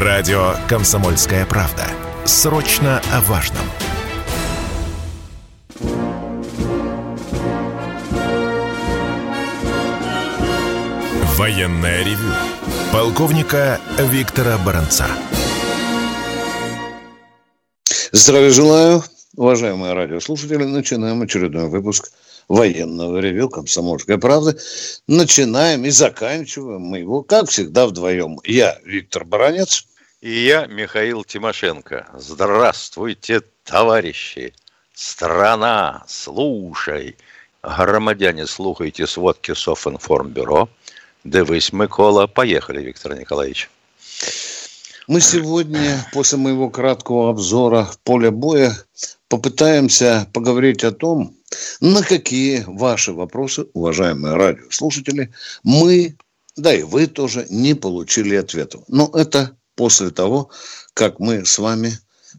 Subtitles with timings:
[0.00, 1.84] Радио «Комсомольская правда».
[2.24, 3.64] Срочно о важном.
[11.36, 12.32] Военное ревю.
[12.92, 15.06] Полковника Виктора Баранца.
[18.12, 19.02] Здравия желаю,
[19.36, 20.62] уважаемые радиослушатели.
[20.62, 22.12] Начинаем очередной выпуск
[22.48, 24.58] военного ревю «Комсомольской правды».
[25.06, 28.40] Начинаем и заканчиваем мы его, как всегда, вдвоем.
[28.44, 29.86] Я, Виктор Баранец.
[30.20, 32.08] И я, Михаил Тимошенко.
[32.14, 34.52] Здравствуйте, товарищи!
[34.92, 37.16] Страна, слушай!
[37.62, 40.68] Громадяне, слухайте сводки Софинформбюро.
[41.22, 42.26] Дивись, Микола.
[42.26, 43.70] Поехали, Виктор Николаевич.
[45.06, 48.76] Мы сегодня, после моего краткого обзора поля боя,
[49.28, 51.36] попытаемся поговорить о том,
[51.80, 55.32] на какие ваши вопросы, уважаемые радиослушатели,
[55.62, 56.16] мы,
[56.56, 58.84] да и вы тоже, не получили ответов.
[58.88, 60.50] Но это после того,
[60.94, 61.92] как мы с вами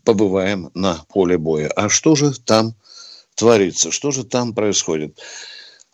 [0.03, 1.70] побываем на поле боя.
[1.76, 2.76] А что же там
[3.35, 3.91] творится?
[3.91, 5.20] Что же там происходит?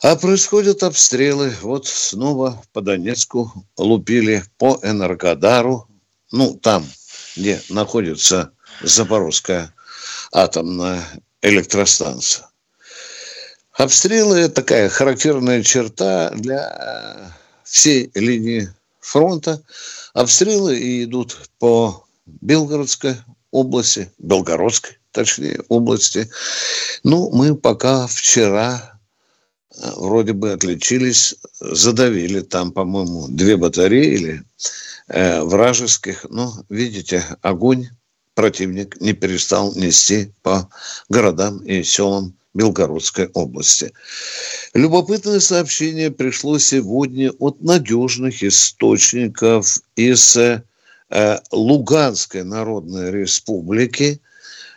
[0.01, 1.53] А происходят обстрелы.
[1.61, 5.87] Вот снова по Донецку лупили по Энергодару.
[6.31, 6.85] Ну, там,
[7.35, 9.73] где находится Запорожская
[10.35, 11.01] атомная
[11.41, 12.49] электростанция.
[13.71, 17.31] Обстрелы– такая характерная черта для
[17.63, 18.69] всей линии
[18.99, 19.61] фронта.
[20.13, 23.15] Обстрелы идут по Белгородской
[23.51, 26.29] области, Белгородской, точнее, области.
[27.03, 28.99] Ну, мы пока вчера
[29.73, 34.43] э, вроде бы отличились, задавили там, по-моему, две батареи или
[35.07, 36.25] э, вражеских.
[36.29, 37.89] Но, видите, огонь
[38.35, 40.69] противник не перестал нести по
[41.09, 43.91] городам и селам Белгородской области.
[44.73, 50.61] Любопытное сообщение пришло сегодня от надежных источников из э,
[51.51, 54.21] Луганской Народной Республики.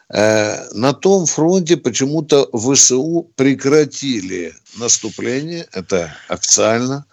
[0.08, 7.06] Э, на том фронте почему-то ВСУ прекратили наступление, это официально,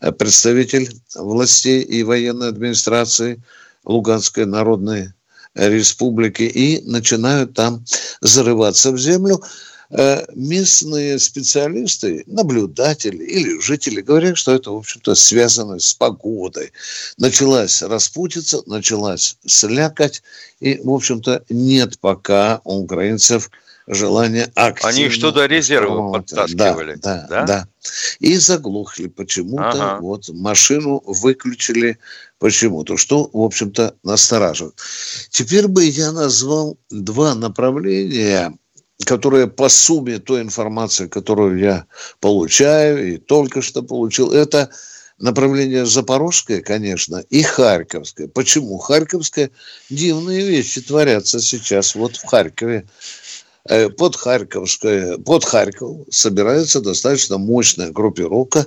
[0.00, 3.42] э, представитель властей и военной администрации
[3.84, 5.12] Луганской Народной
[5.54, 7.84] Республики, и начинают там
[8.20, 9.42] зарываться в землю.
[9.90, 16.72] Э, местные специалисты, наблюдатели или жители говорят, что это, в общем-то, связано с погодой.
[17.18, 20.22] Началась распутиться, началась слякать,
[20.58, 23.50] и, в общем-то, нет пока у украинцев
[23.86, 24.88] желания активно...
[24.88, 26.94] Они что-то резервы подтаскивали.
[26.96, 27.68] Да, да, да, да.
[28.18, 29.70] И заглохли почему-то.
[29.70, 29.98] Ага.
[30.00, 31.98] Вот машину выключили
[32.44, 34.74] почему-то, что, в общем-то, настораживает.
[35.30, 38.52] Теперь бы я назвал два направления
[39.06, 41.86] которая по сумме той информации, которую я
[42.20, 44.68] получаю и только что получил, это
[45.18, 48.28] направление Запорожское, конечно, и Харьковское.
[48.28, 48.76] Почему?
[48.76, 49.50] Харьковское
[49.88, 52.86] дивные вещи творятся сейчас вот в Харькове.
[53.66, 58.66] Э, под Харьковское, под Харьков собирается достаточно мощная группировка,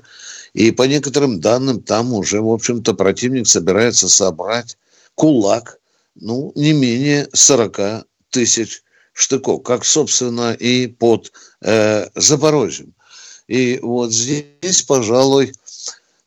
[0.57, 4.75] и по некоторым данным там уже, в общем-то, противник собирается собрать
[5.13, 5.77] кулак,
[6.15, 8.81] ну, не менее 40 тысяч
[9.13, 11.31] штыков, как, собственно, и под
[11.61, 12.95] э, Запорожьем.
[13.47, 15.53] И вот здесь, пожалуй,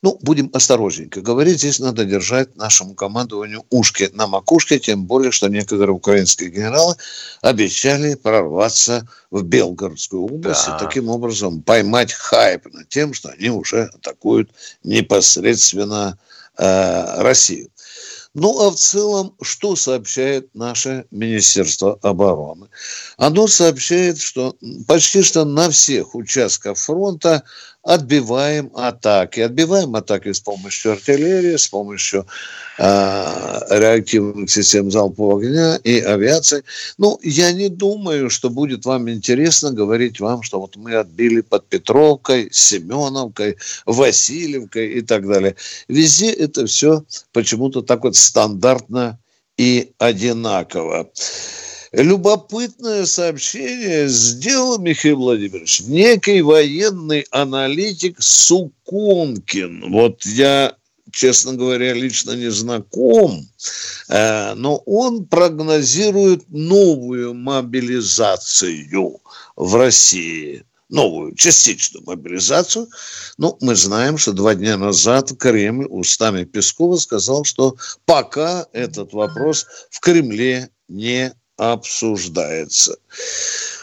[0.02, 1.58] ну, будем осторожненько говорить.
[1.58, 6.96] Здесь надо держать нашему командованию ушки на макушке, тем более, что некоторые украинские генералы
[7.42, 10.76] обещали прорваться в Белгородскую область да.
[10.76, 14.50] и таким образом поймать хайп над тем, что они уже атакуют
[14.82, 16.18] непосредственно
[16.56, 17.70] э, Россию.
[18.32, 22.68] Ну, а в целом, что сообщает наше Министерство обороны?
[23.16, 24.56] Оно сообщает, что
[24.86, 27.42] почти что на всех участках фронта
[27.90, 29.40] отбиваем атаки.
[29.40, 32.24] Отбиваем атаки с помощью артиллерии, с помощью
[32.78, 32.84] э,
[33.68, 36.62] реактивных систем залпового огня и авиации.
[36.98, 41.66] Ну, я не думаю, что будет вам интересно говорить вам, что вот мы отбили под
[41.66, 43.56] Петровкой, Семеновкой,
[43.86, 45.56] Васильевкой и так далее.
[45.88, 47.02] Везде это все
[47.32, 49.18] почему-то так вот стандартно
[49.56, 51.10] и одинаково.
[51.92, 55.80] Любопытное сообщение сделал Михаил Владимирович.
[55.80, 59.90] Некий военный аналитик Суконкин.
[59.90, 60.76] Вот я
[61.12, 63.48] честно говоря, лично не знаком,
[64.08, 69.20] э, но он прогнозирует новую мобилизацию
[69.56, 70.64] в России.
[70.88, 72.88] Новую, частичную мобилизацию.
[73.38, 77.76] Ну, мы знаем, что два дня назад Кремль устами Пескова сказал, что
[78.06, 82.96] пока этот вопрос в Кремле не обсуждается.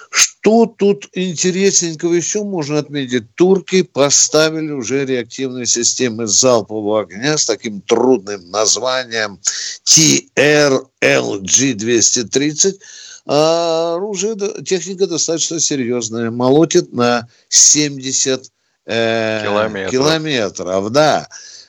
[0.10, 3.36] Что тут интересненького еще можно отметить?
[3.36, 9.40] Турки поставили уже реактивные системы залпового огня с таким трудным названием
[9.86, 12.80] TRLG-230.
[13.28, 16.32] А оружие, техника достаточно серьезная.
[16.32, 18.50] Молотит на 70
[18.88, 19.92] э, километров.
[19.92, 20.92] километров.
[20.92, 21.28] Да.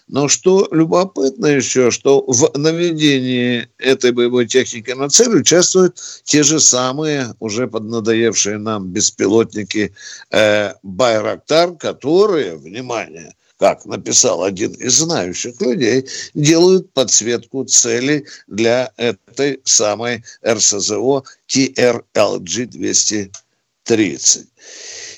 [0.09, 6.61] Но что любопытно еще, что в наведении этой боевой техники на цель участвуют те же
[6.61, 9.93] самые уже поднадоевшие нам беспилотники
[10.31, 19.61] э, Байрактар, которые, внимание, как написал один из знающих людей, делают подсветку цели для этой
[19.65, 24.47] самой РСЗО TRLG-230.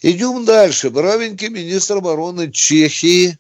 [0.03, 0.91] Идем дальше.
[0.91, 3.39] Бравенький министр обороны Чехии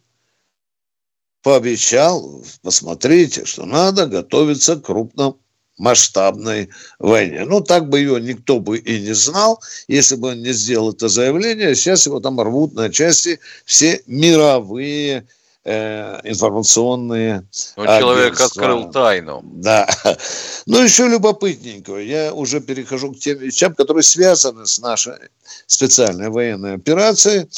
[1.43, 7.45] пообещал, посмотрите, что надо готовиться к крупномасштабной войне.
[7.47, 11.09] Ну, так бы ее никто бы и не знал, если бы он не сделал это
[11.09, 11.75] заявление.
[11.75, 15.27] Сейчас его там рвут на части все мировые
[15.65, 17.47] э, информационные
[17.77, 19.41] Ну, человек открыл тайну.
[19.45, 19.89] Да.
[20.67, 21.97] Ну, еще любопытненького.
[21.97, 25.15] Я уже перехожу к тем вещам, которые связаны с нашей
[25.67, 27.49] специальной военной операцией.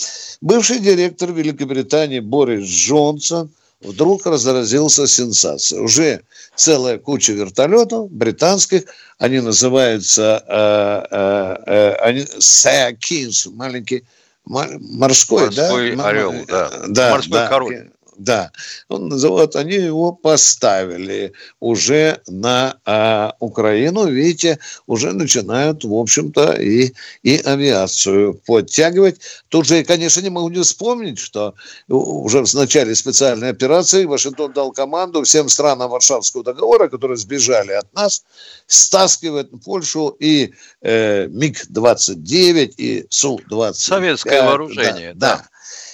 [0.40, 3.50] Бывший директор Великобритании Борис Джонсон–
[3.82, 5.81] вдруг разразился сенсация.
[5.81, 6.23] Уже
[6.55, 8.84] целая куча вертолетов британских,
[9.19, 14.05] они называются э, э, э, они, Саякинс, маленький
[14.44, 16.08] морской, морской да?
[16.08, 16.70] орел, да.
[16.88, 17.90] да морской да, король.
[18.23, 18.53] Да,
[18.89, 24.07] он называет, они его поставили уже на а, Украину.
[24.07, 26.93] Видите, уже начинают, в общем-то, и,
[27.25, 29.21] и авиацию подтягивать.
[29.49, 31.55] Тут же, конечно, не могу не вспомнить, что
[31.89, 37.93] уже в начале специальной операции Вашингтон дал команду всем странам Варшавского договора, которые сбежали от
[37.93, 38.25] нас,
[38.67, 43.75] стаскивать Польшу и э, МиГ-29, и Су-25.
[43.75, 45.37] Советское вооружение, да.
[45.37, 45.49] да.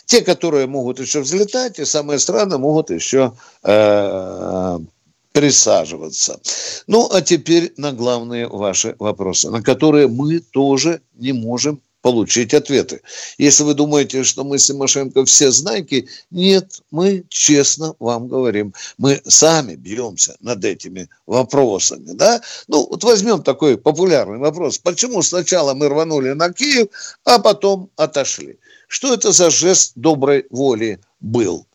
[0.09, 4.79] Те, которые могут еще взлетать, и самые страны могут еще э,
[5.33, 6.41] присаживаться.
[6.87, 13.03] Ну, а теперь на главные ваши вопросы, на которые мы тоже не можем получить ответы.
[13.37, 19.21] Если вы думаете, что мы с Тимошенко все знайки, нет, мы честно вам говорим, мы
[19.27, 22.41] сами бьемся над этими вопросами, да?
[22.67, 24.79] Ну, вот возьмем такой популярный вопрос.
[24.79, 26.89] Почему сначала мы рванули на Киев,
[27.25, 28.59] а потом отошли?
[28.89, 31.67] Что это за жест доброй воли был?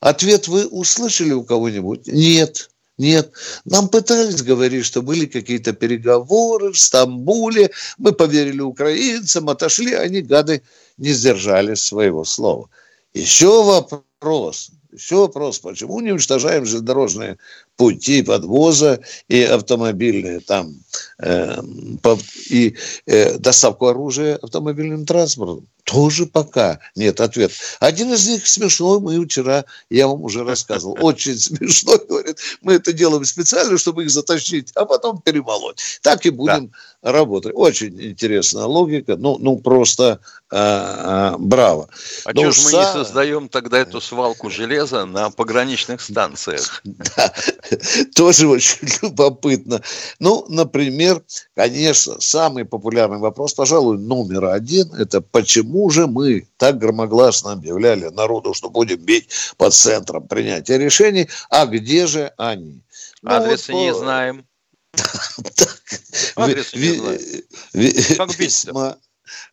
[0.00, 2.08] Ответ вы услышали у кого-нибудь?
[2.08, 2.68] Нет.
[2.98, 3.32] Нет.
[3.64, 7.70] Нам пытались говорить, что были какие-то переговоры в Стамбуле.
[7.96, 9.94] Мы поверили украинцам, отошли.
[9.94, 10.62] Они, гады,
[10.98, 12.68] не сдержали своего слова.
[13.14, 14.70] Еще вопрос.
[14.92, 15.60] Еще вопрос.
[15.60, 17.38] Почему не уничтожаем железнодорожные
[17.76, 20.74] пути подвоза и автомобильные там
[21.18, 21.56] э,
[22.02, 22.18] по,
[22.50, 22.76] и
[23.06, 25.68] э, доставку оружия автомобильным транспортом?
[25.84, 27.54] Тоже пока нет ответа.
[27.80, 32.92] Один из них смешной, мы вчера, я вам уже рассказывал, очень смешной, говорит, мы это
[32.92, 35.98] делаем специально, чтобы их затащить, а потом перемолоть.
[36.02, 36.72] Так и будем
[37.02, 37.12] да.
[37.12, 37.52] работать.
[37.54, 40.20] Очень интересная логика, ну, ну просто
[40.50, 41.88] а, а, браво.
[42.24, 46.82] А что же мы не создаем тогда эту свалку железа на пограничных станциях?
[46.84, 47.32] Да,
[48.14, 49.82] тоже очень любопытно.
[50.18, 51.22] Ну, например,
[51.54, 58.54] конечно, самый популярный вопрос, пожалуй, номер один, это почему же мы так громогласно объявляли народу,
[58.54, 62.82] что будем бить по центрам принятия решений, а где же они?
[63.22, 64.46] Ну, Адресы вот, не знаем.
[66.36, 68.34] Не знаем.
[68.38, 68.98] Весьма,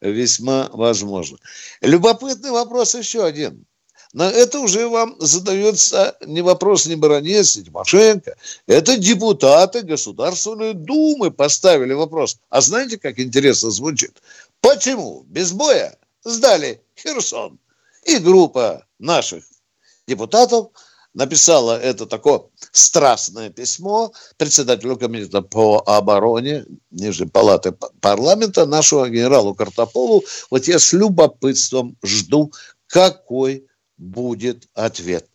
[0.02, 1.38] весьма возможно.
[1.82, 3.66] Любопытный вопрос еще один.
[4.14, 8.36] Но это уже вам задается не вопрос не Баранец, не Тимошенко.
[8.66, 12.40] Это депутаты Государственной Думы поставили вопрос.
[12.50, 14.22] А знаете, как интересно звучит?
[14.62, 17.60] Почему без боя сдали Херсон?
[18.04, 19.44] И группа наших
[20.08, 20.70] депутатов
[21.14, 30.24] написала это такое страстное письмо председателю комитета по обороне Нижней палаты парламента, нашего генералу Картополу.
[30.50, 32.52] Вот я с любопытством жду,
[32.88, 33.69] какой
[34.00, 35.30] будет ответ.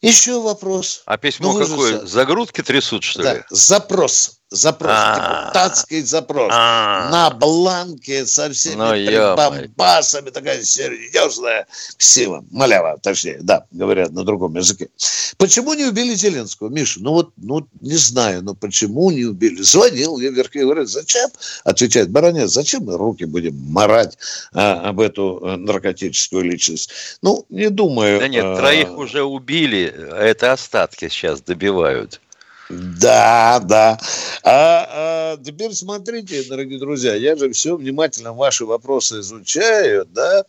[0.00, 1.02] Еще вопрос.
[1.06, 2.04] А письмо ну, какое?
[2.06, 3.44] Загрудки трясут, что да, ли?
[3.50, 5.44] Запрос запрос, А-а-а.
[5.46, 7.10] депутатский запрос А-а-а.
[7.10, 11.66] на бланке со всеми ну, бомбасами, такая серьезная
[11.98, 14.88] сила, малява, точнее, да, говорят на другом языке.
[15.36, 17.00] Почему не убили Зеленского, Миша?
[17.02, 19.60] Ну вот, ну не знаю, но почему не убили?
[19.62, 21.28] Звонил я вверх и говорят, зачем?
[21.64, 24.16] Отвечает Баранец, зачем мы руки будем марать
[24.52, 26.90] а, об эту э, наркотическую личность?
[27.22, 28.20] Ну, не думаю.
[28.20, 28.56] Да нет, а...
[28.56, 32.20] троих уже убили, а это остатки сейчас добивают.
[32.68, 33.98] Да, да.
[34.42, 40.44] А, а теперь смотрите, дорогие друзья, я же все внимательно ваши вопросы изучаю, да.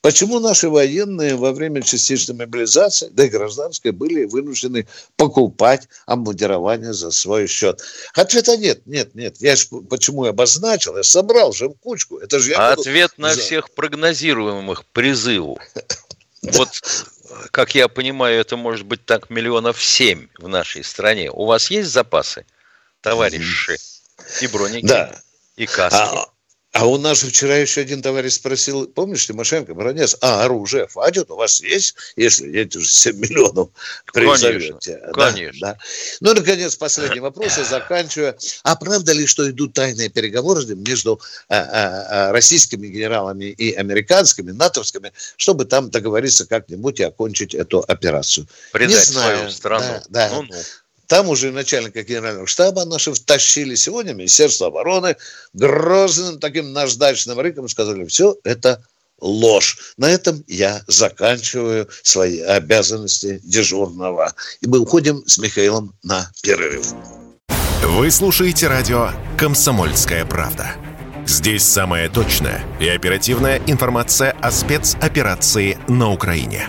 [0.00, 7.12] Почему наши военные во время частичной мобилизации, да и гражданской, были вынуждены покупать обмундирование за
[7.12, 7.80] свой счет?
[8.14, 9.36] Ответа нет, нет, нет.
[9.38, 12.18] Я ж почему обозначил, я собрал же в кучку.
[12.18, 13.28] Это же я Ответ буду...
[13.28, 15.58] на всех прогнозируемых призыву.
[16.42, 16.70] Вот
[17.50, 21.30] как я понимаю, это может быть так миллионов семь в нашей стране.
[21.30, 22.44] У вас есть запасы,
[23.00, 23.76] товарищи?
[24.42, 25.20] И броники, да.
[25.56, 26.16] и каски.
[26.16, 26.26] А,
[26.72, 31.28] а у нас же вчера еще один товарищ спросил, помнишь, Тимошенко, Бронец, а оружие хватит
[31.30, 33.70] у вас есть, если эти уже 7 миллионов
[34.12, 34.96] призовете?
[34.96, 35.68] Конечно, да, конечно.
[35.68, 35.78] Да.
[36.20, 38.36] Ну, наконец, последний вопрос, я заканчиваю.
[38.62, 44.52] А правда ли, что идут тайные переговоры между а, а, а, российскими генералами и американскими,
[44.52, 48.46] натовскими, чтобы там договориться как-нибудь и окончить эту операцию?
[48.72, 49.36] Предать Не знаю.
[49.38, 50.02] свою страну.
[50.08, 50.28] Да, да.
[50.34, 50.54] Ну, ну.
[51.10, 55.16] Там уже начальника генерального штаба наши втащили сегодня Министерство обороны
[55.52, 58.80] грозным таким наждачным рыком сказали, все это
[59.20, 59.94] ложь.
[59.96, 64.32] На этом я заканчиваю свои обязанности дежурного.
[64.60, 66.86] И мы уходим с Михаилом на перерыв.
[67.82, 70.76] Вы слушаете радио «Комсомольская правда».
[71.26, 76.68] Здесь самая точная и оперативная информация о спецоперации на Украине.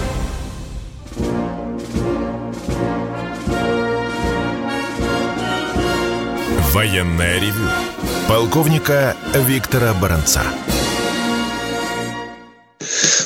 [6.73, 7.67] Военное ревю
[8.29, 10.41] полковника Виктора Баранца.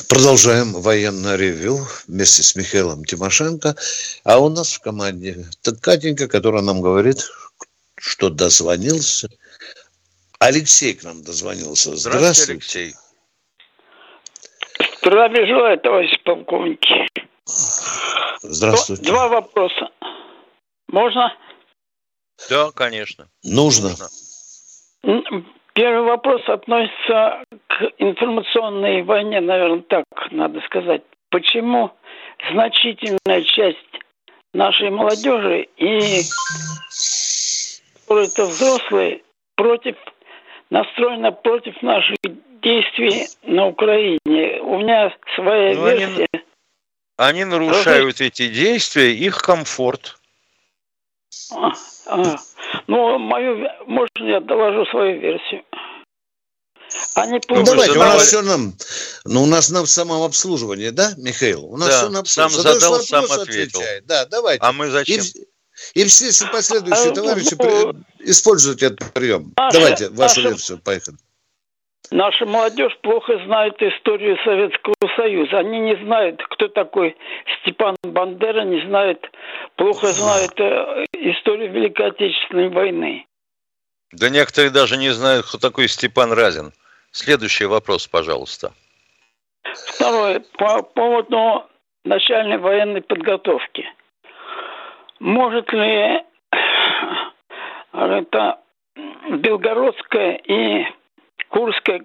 [0.08, 3.76] Продолжаем военное ревю вместе с Михаилом Тимошенко.
[4.24, 5.44] А у нас в команде
[5.80, 7.18] Катенька, которая нам говорит,
[7.96, 9.28] что дозвонился.
[10.40, 11.94] Алексей к нам дозвонился.
[11.94, 12.94] Здравствуйте, Алексей.
[14.98, 16.80] Здравия желаю, товарищ полковник.
[18.42, 19.04] Здравствуйте.
[19.04, 19.88] Два вопроса.
[20.88, 21.32] Можно?
[22.50, 23.28] Да, конечно.
[23.42, 23.90] Нужно.
[25.74, 31.02] Первый вопрос относится к информационной войне, наверное, так надо сказать.
[31.30, 31.90] Почему
[32.50, 33.78] значительная часть
[34.54, 36.22] нашей молодежи и
[38.08, 39.22] это взрослые
[39.56, 39.96] против
[40.70, 42.16] настроена против наших
[42.62, 44.60] действий на Украине.
[44.62, 46.28] У меня своя Но ну, версия.
[47.16, 48.26] Они, они нарушают Разве...
[48.28, 50.18] эти действия, их комфорт.
[51.54, 51.72] А,
[52.06, 52.36] а,
[52.86, 55.62] ну, мою, можно я доложу свою версию?
[57.14, 58.74] Они ну, давайте, у нас все нам,
[59.24, 61.64] ну, у нас на самообслуживание, да, Михаил?
[61.64, 63.80] У нас да, все на Сам задал, сам ответил.
[63.80, 64.06] Отвечает.
[64.06, 64.64] Да, давайте.
[64.64, 65.24] А мы зачем?
[65.94, 69.52] И, и все, все последующие а, товарищи ну, используют этот прием.
[69.56, 71.16] Наша, давайте вашу наша, версию, поехали.
[72.10, 75.58] Наша молодежь плохо знает историю Советского Союза.
[75.58, 77.16] Они не знают, кто такой
[77.60, 79.30] Степан Бандера, не знают,
[79.76, 83.26] плохо знают э, историю Великой Отечественной войны.
[84.12, 86.72] Да некоторые даже не знают, кто такой Степан Разин.
[87.10, 88.72] Следующий вопрос, пожалуйста.
[89.74, 90.42] Второе.
[90.58, 91.66] По поводу
[92.04, 93.84] начальной военной подготовки.
[95.18, 96.22] Может ли
[97.92, 98.58] это
[99.30, 100.86] Белгородская и
[101.48, 102.02] Курской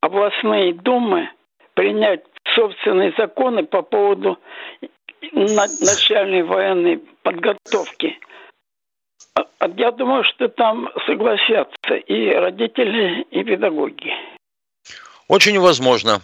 [0.00, 1.30] областные думы
[1.74, 4.38] принять собственные законы по поводу
[5.32, 8.18] начальной военной подготовки.
[9.34, 14.12] А, а я думаю, что там согласятся и родители, и педагоги.
[15.28, 16.20] Очень возможно.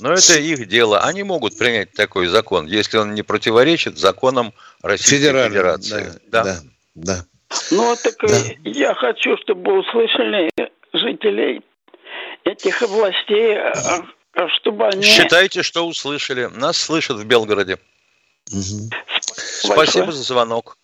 [0.00, 1.00] Но это их дело.
[1.00, 6.06] Они могут принять такой закон, если он не противоречит законам Российской Федерации.
[6.28, 6.56] Да, да,
[6.94, 7.16] да.
[7.16, 7.24] да.
[7.70, 8.36] Ну, так да.
[8.64, 10.50] я хочу, чтобы услышали
[10.98, 11.62] жителей
[12.44, 15.02] этих областей, а чтобы они...
[15.02, 16.46] Считайте, что услышали.
[16.46, 17.78] Нас слышат в Белгороде.
[18.52, 18.90] Угу.
[19.32, 20.76] Спасибо за звонок.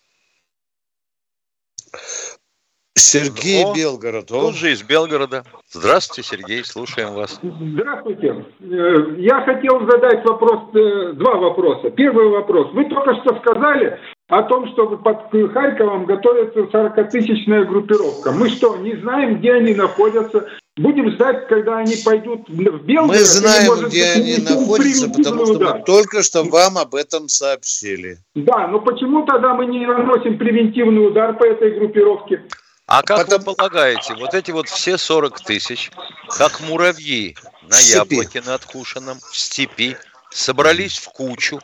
[2.95, 4.31] Сергей О, Белгород.
[4.31, 4.41] О.
[4.41, 5.43] Тут же из Белгорода.
[5.69, 7.39] Здравствуйте, Сергей, слушаем вас.
[7.41, 8.45] Здравствуйте.
[8.59, 11.89] Э, я хотел задать вопрос, э, два вопроса.
[11.91, 12.71] Первый вопрос.
[12.73, 13.99] Вы только что сказали
[14.29, 18.31] о том, что под Харьковом готовится 40-тысячная группировка.
[18.31, 20.47] Мы что, не знаем, где они находятся?
[20.75, 23.09] Будем ждать, когда они пойдут в Белгород?
[23.09, 25.77] Мы знаем, может, где они находятся, потому что удар.
[25.77, 28.17] мы только что вам об этом сообщили.
[28.33, 32.41] Да, но почему тогда мы не наносим превентивный удар по этой группировке?
[32.87, 33.39] А как Потом...
[33.39, 35.91] вы полагаете, вот эти вот все 40 тысяч,
[36.27, 37.35] как муравьи
[37.69, 39.95] на яблоке над Хушином, в степи,
[40.31, 41.59] собрались в кучу,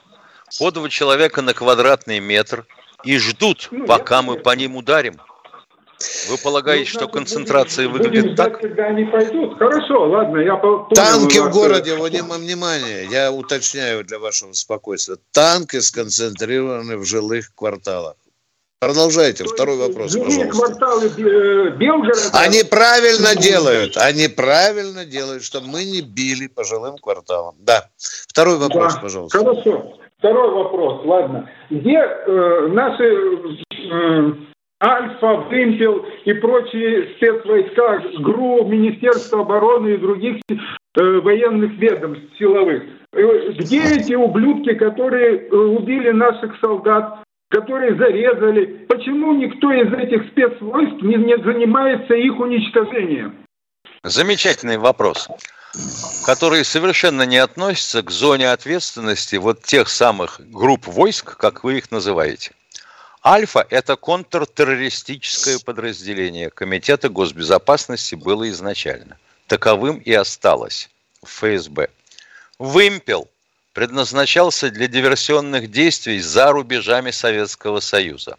[0.57, 2.65] по два человека на квадратный метр
[3.03, 5.19] и ждут, ну, пока мы по ним ударим?
[6.29, 8.61] Вы полагаете, ну, что концентрация будем, выглядит будем ждать, так?
[8.61, 9.57] когда они пойдут?
[9.57, 10.87] Хорошо, ладно, я понял.
[10.95, 15.17] Танки в городе, внимание, я уточняю для вашего спокойствия.
[15.31, 18.15] Танки сконцентрированы в жилых кварталах.
[18.79, 19.43] Продолжайте.
[19.43, 20.47] То Второй вопрос, пожалуйста.
[20.47, 22.29] кварталы э, Белгорода...
[22.31, 23.97] Они правильно делают.
[23.97, 27.55] Они правильно делают, чтобы мы не били по жилым кварталам.
[27.59, 27.89] Да.
[27.97, 29.01] Второй вопрос, да.
[29.01, 29.37] пожалуйста.
[29.37, 29.99] Хорошо.
[30.19, 31.01] Второй вопрос.
[31.05, 31.49] Ладно.
[31.69, 34.33] Где э, наши э,
[34.83, 42.83] Альфа, Вымпел и прочие спецвойска, ГРУ, Министерство обороны и других э, военных ведомств силовых?
[43.13, 48.85] Э, где эти ублюдки, которые э, убили наших солдат, которые зарезали.
[48.87, 53.35] Почему никто из этих спецвойск не, не занимается их уничтожением?
[54.03, 55.29] Замечательный вопрос,
[56.25, 61.91] который совершенно не относится к зоне ответственности вот тех самых групп войск, как вы их
[61.91, 62.51] называете.
[63.25, 69.17] Альфа– это контртеррористическое подразделение Комитета госбезопасности было изначально.
[69.47, 70.89] Таковым и осталось
[71.21, 71.89] в ФСБ.
[72.57, 73.27] Вымпел–
[73.73, 78.37] предназначался для диверсионных действий за рубежами Советского Союза.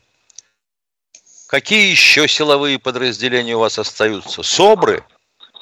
[1.47, 4.43] Какие еще силовые подразделения у вас остаются?
[4.43, 5.03] СОБРы?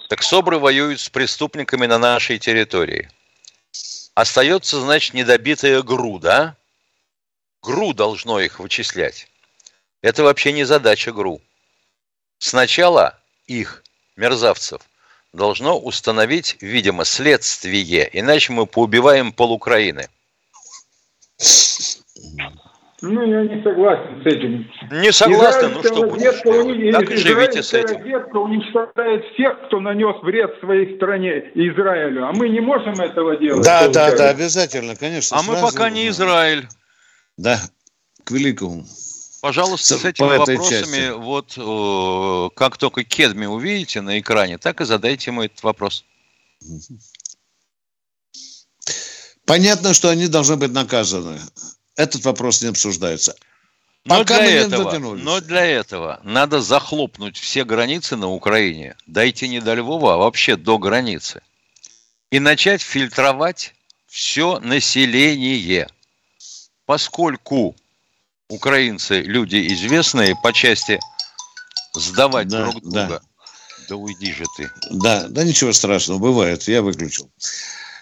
[0.08, 3.10] Так СОБРы воюют с преступниками на нашей территории.
[4.14, 6.56] Остается, значит, недобитая ГРУ, да?
[7.62, 9.28] ГРУ должно их вычислять.
[10.00, 11.42] Это вообще не задача ГРУ.
[12.38, 13.84] Сначала их,
[14.16, 14.80] мерзавцев,
[15.34, 20.08] должно установить, видимо, следствие, иначе мы поубиваем пол Украины.
[23.00, 24.70] Ну, я не согласен с этим.
[24.90, 27.96] Не согласен, ну что будешь Так и живите с этим.
[27.96, 32.26] разведка уничтожает всех, кто нанес вред своей стране, Израилю.
[32.26, 33.64] А мы не можем этого делать.
[33.64, 35.36] Да, да, да, обязательно, конечно.
[35.38, 36.66] А мы пока не Израиль.
[37.36, 37.60] Да,
[38.24, 38.84] к великому.
[39.40, 41.10] Пожалуйста, с, с этими вопросами, части.
[41.12, 46.04] вот э, как только Кедми увидите на экране, так и задайте ему этот вопрос.
[49.46, 51.38] Понятно, что они должны быть наказаны.
[51.98, 53.34] Этот вопрос не обсуждается.
[54.04, 59.60] Но Пока для, этого, но для этого надо захлопнуть все границы на Украине, дойти не
[59.60, 61.42] до Львова, а вообще до границы.
[62.30, 63.74] И начать фильтровать
[64.06, 65.88] все население.
[66.86, 67.74] Поскольку
[68.48, 71.00] украинцы люди известные по части
[71.94, 73.08] сдавать да, друг друга.
[73.08, 73.20] Да.
[73.88, 74.70] да уйди же ты.
[74.92, 77.28] Да, да ничего страшного, бывает, я выключил.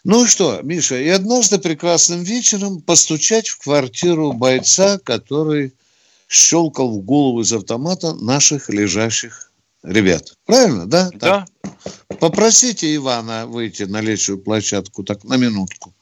[0.09, 5.73] Ну что, Миша, и однажды прекрасным вечером постучать в квартиру бойца, который
[6.29, 9.51] щелкал в голову из автомата наших лежащих
[9.83, 10.37] ребят.
[10.47, 11.11] Правильно, да?
[11.15, 11.45] Да.
[11.61, 12.21] Так.
[12.21, 15.93] Попросите Ивана выйти на лечую площадку так на минутку.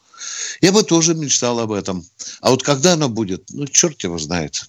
[0.61, 2.05] Я бы тоже мечтал об этом.
[2.43, 4.69] А вот когда оно будет, ну, черт его знает.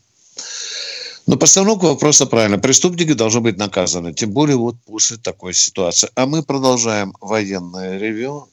[1.28, 2.58] Но постановка вопроса правильно.
[2.58, 4.14] Преступники должны быть наказаны.
[4.14, 6.10] Тем более вот после такой ситуации.
[6.16, 8.48] А мы продолжаем военное ревю.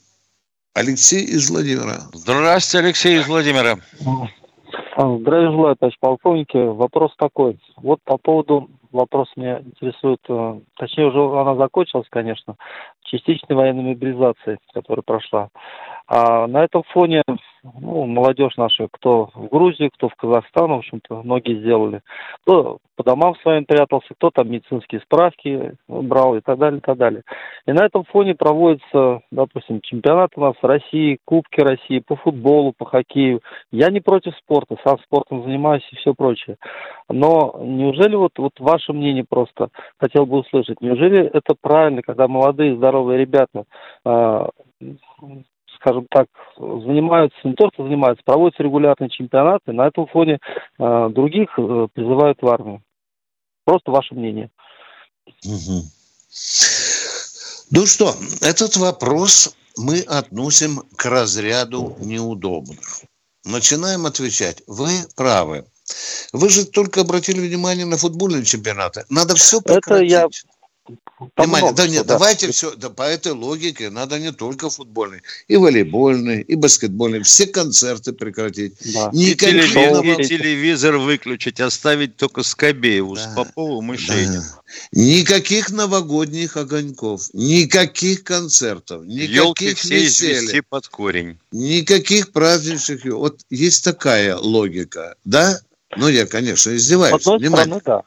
[0.75, 1.99] Алексей из Владимира.
[2.15, 3.77] Здравствуйте, Алексей из Владимира.
[4.97, 6.57] Здравия желаю, товарищ полковники.
[6.57, 7.59] Вопрос такой.
[7.77, 12.57] Вот по поводу, вопрос меня интересует, э, точнее уже она закончилась, конечно,
[13.05, 15.51] частичной военной мобилизации, которая прошла.
[16.15, 17.23] А на этом фоне
[17.63, 22.03] ну, молодежь наша, кто в Грузии, кто в Казахстан, в общем-то, многие сделали.
[22.43, 26.99] Кто по домам своим прятался, кто там медицинские справки брал и так далее, и так
[26.99, 27.23] далее.
[27.65, 32.75] И на этом фоне проводится, допустим, чемпионат у нас в России, Кубки России по футболу,
[32.77, 33.41] по хоккею.
[33.71, 36.59] Я не против спорта, сам спортом занимаюсь и все прочее.
[37.09, 42.77] Но неужели вот, вот ваше мнение просто хотел бы услышать, неужели это правильно, когда молодые
[42.77, 43.65] здоровые ребята
[44.05, 44.47] э,
[45.83, 50.39] скажем так, занимаются, не то что занимаются, проводятся регулярные чемпионаты, на этом фоне
[50.79, 52.83] э, других э, призывают в армию.
[53.65, 54.51] Просто ваше мнение.
[55.45, 55.83] Угу.
[57.73, 63.03] Ну что, этот вопрос мы относим к разряду неудобных.
[63.45, 64.63] Начинаем отвечать.
[64.67, 65.65] Вы правы.
[66.33, 69.05] Вы же только обратили внимание на футбольные чемпионаты.
[69.11, 70.13] Надо все прекратить.
[70.13, 70.29] Это я
[71.37, 72.15] Внимание, да нет, да.
[72.15, 77.47] давайте все, да, по этой логике надо не только футбольный, и волейбольный, и баскетбольный, все
[77.47, 78.75] концерты прекратить.
[78.93, 79.11] Да.
[79.13, 83.21] И, телевизор, и телевизор выключить, оставить только Скобееву, да.
[83.21, 84.43] с Поповым и Да.
[84.93, 90.63] Никаких новогодних огоньков, никаких концертов, никаких веселья.
[90.69, 91.39] под корень.
[91.53, 93.05] Никаких праздничных.
[93.05, 95.61] Вот есть такая логика, да?
[95.97, 97.23] Ну, я, конечно, издеваюсь.
[97.23, 98.03] С одной стороны, да.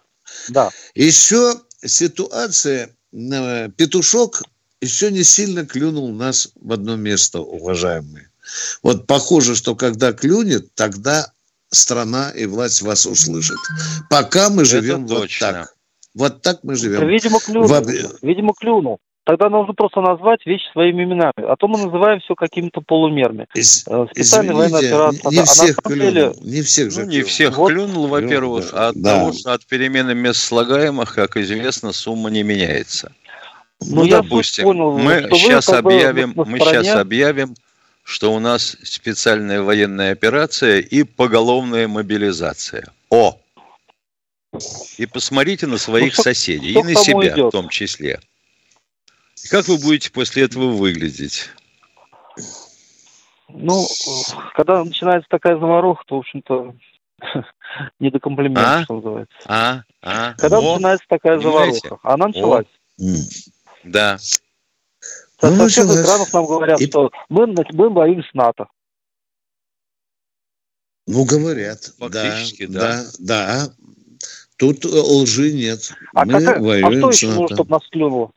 [0.49, 0.71] да.
[0.95, 1.53] Еще
[1.87, 4.43] ситуация, э, петушок
[4.81, 8.29] еще не сильно клюнул нас в одно место, уважаемые.
[8.83, 11.31] Вот похоже, что когда клюнет, тогда
[11.69, 13.57] страна и власть вас услышит.
[14.09, 15.73] Пока мы живем вот так.
[16.13, 17.07] Вот так мы живем.
[17.07, 17.67] Видимо, клюнул.
[17.67, 18.19] В...
[18.21, 18.99] Видимо, клюнул.
[19.25, 21.33] Тогда нужно просто назвать вещи своими именами.
[21.37, 23.47] А то мы называем все какими-то полумерами.
[23.55, 25.31] Из, э, Специальная военная операция.
[25.31, 26.11] Не, не всех а клюнул.
[26.11, 26.33] Деле...
[26.41, 27.01] Не всех же.
[27.01, 27.71] Ну, не всех вот.
[27.71, 29.17] клюнул, во-первых, а от да.
[29.17, 33.13] того, что от перемены мест слагаемых, как известно, сумма не меняется.
[33.81, 37.55] Ну, ну допустим, понял, мы сейчас объявим, мы сейчас объявим,
[38.03, 42.85] что у нас специальная военная операция и поголовная мобилизация.
[43.09, 43.39] О!
[44.99, 47.47] И посмотрите на своих ну, соседей, и на себя идет?
[47.47, 48.19] в том числе.
[49.49, 51.49] Как вы будете после этого выглядеть?
[53.49, 53.85] Ну,
[54.55, 56.75] когда начинается такая заваруха, то, в общем-то,
[57.99, 58.83] не до комплиментов, а?
[58.83, 59.37] что называется.
[59.45, 59.83] А?
[60.01, 60.33] А?
[60.33, 61.79] Когда О, начинается такая понимаете?
[61.79, 62.65] заваруха, она началась.
[62.99, 63.03] О.
[63.83, 64.17] Да.
[64.17, 66.87] Со, ну, всех экранов нам говорят, и...
[66.87, 68.67] что мы, мы боим с НАТО.
[71.07, 71.93] Ну, говорят.
[71.99, 72.79] Фактически, да.
[72.79, 73.65] Да, да.
[73.67, 73.73] да.
[74.57, 75.93] Тут лжи нет.
[76.13, 78.31] А, мы какая, воюем а что еще нужно, чтобы нас клюнуло?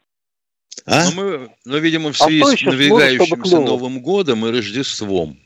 [0.91, 1.05] А?
[1.05, 5.39] Но, ну, мы, но, видимо, в а связи а с надвигающимся Новым годом и Рождеством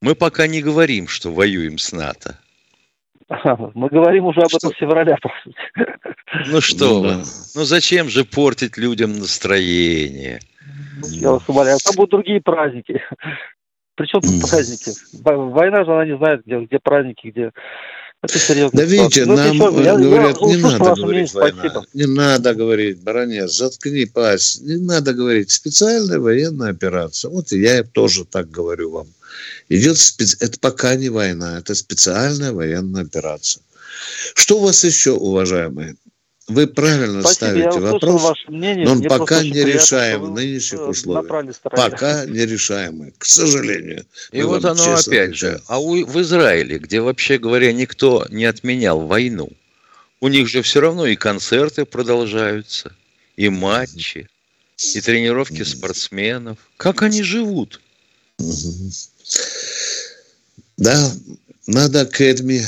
[0.00, 2.38] мы пока не говорим, что воюем с НАТО.
[3.74, 4.58] Мы говорим уже об что?
[4.58, 5.16] этом с февраля.
[6.48, 7.10] Ну что ну, вы,
[7.54, 10.40] ну зачем же портить людям настроение?
[11.04, 13.00] Я вас умоляю, там будут другие праздники.
[13.94, 14.90] Причем тут праздники?
[15.22, 17.52] Война же она не знает, где, где праздники, где
[18.22, 18.78] это серьезно.
[18.78, 21.84] Да видите, ну, нам еще, я, говорят, я не надо говорить война.
[21.92, 24.62] Не надо говорить, баронец, заткни пасть.
[24.62, 27.30] Не надо говорить специальная военная операция.
[27.30, 29.08] Вот и я тоже так говорю вам.
[29.68, 30.36] Идет специ...
[30.40, 33.62] это пока не война, это специальная военная операция.
[34.34, 35.96] Что у вас еще, уважаемые?
[36.48, 38.84] Вы правильно Спасибо, ставите вопрос, ваше мнение.
[38.84, 41.56] но он Мне пока не решаем в нынешних э, условиях.
[41.62, 44.04] Пока не решаемый, к сожалению.
[44.32, 45.34] И вот оно опять отвечаем.
[45.34, 45.62] же.
[45.68, 49.50] А у, в Израиле, где вообще говоря никто не отменял войну,
[50.20, 52.92] у них же все равно и концерты продолжаются,
[53.36, 54.28] и матчи,
[54.94, 56.58] и тренировки спортсменов.
[56.76, 57.80] Как они живут?
[60.76, 61.12] Да,
[61.66, 62.62] надо Кэдми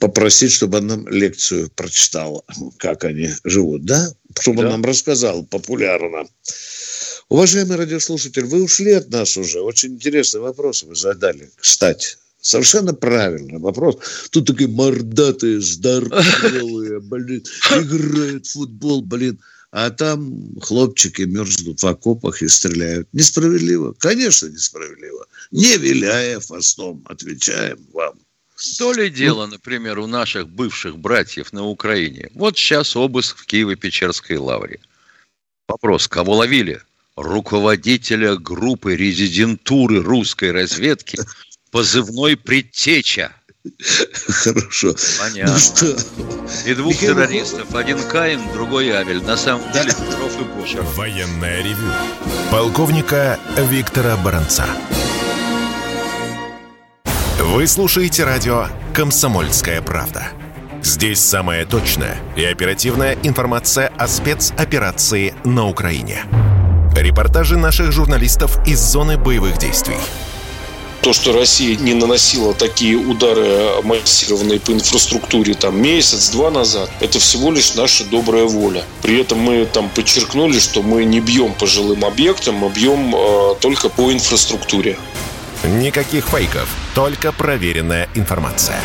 [0.00, 2.44] попросить, чтобы он нам лекцию прочитал,
[2.78, 4.12] как они живут, да?
[4.38, 4.64] Чтобы да.
[4.64, 6.26] он нам рассказал популярно.
[7.28, 9.60] Уважаемый радиослушатель, вы ушли от нас уже.
[9.60, 12.16] Очень интересный вопрос вы задали, кстати.
[12.40, 13.98] Совершенно правильный вопрос.
[14.30, 19.38] Тут такие мордатые, здоровые, блин, играют в футбол, блин.
[19.72, 23.08] А там хлопчики мерзнут в окопах и стреляют.
[23.12, 23.94] Несправедливо?
[23.98, 25.26] Конечно, несправедливо.
[25.52, 28.18] Не виляя фастом, отвечаем вам.
[28.78, 32.30] То ли дело, например, у наших бывших братьев на Украине.
[32.34, 34.80] Вот сейчас обыск в Киево-Печерской лавре.
[35.68, 36.82] Вопрос, кого ловили?
[37.16, 41.18] Руководителя группы резидентуры русской разведки
[41.70, 43.34] позывной «Предтеча».
[44.28, 44.94] Хорошо.
[45.20, 45.52] Понятно.
[45.52, 45.96] Ну что?
[46.66, 47.14] И двух Михаил...
[47.14, 47.74] террористов.
[47.74, 49.22] Один Каин, другой Авель.
[49.22, 50.82] На самом деле Петров и Бочер.
[50.96, 51.92] Военная ревю.
[52.50, 54.66] Полковника Виктора Баранца.
[57.38, 60.28] Вы слушаете радио «Комсомольская правда».
[60.82, 66.24] Здесь самая точная и оперативная информация о спецоперации на Украине.
[66.96, 69.98] Репортажи наших журналистов из зоны боевых действий–
[71.02, 77.50] то, что Россия не наносила такие удары массированные по инфраструктуре там месяц-два назад, это всего
[77.50, 78.84] лишь наша добрая воля.
[79.02, 83.54] При этом мы там подчеркнули, что мы не бьем по жилым объектам, мы бьем э,
[83.60, 84.98] только по инфраструктуре.
[85.64, 88.80] Никаких фейков, только проверенная информация.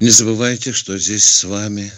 [0.00, 1.90] Не забывайте, что здесь с вами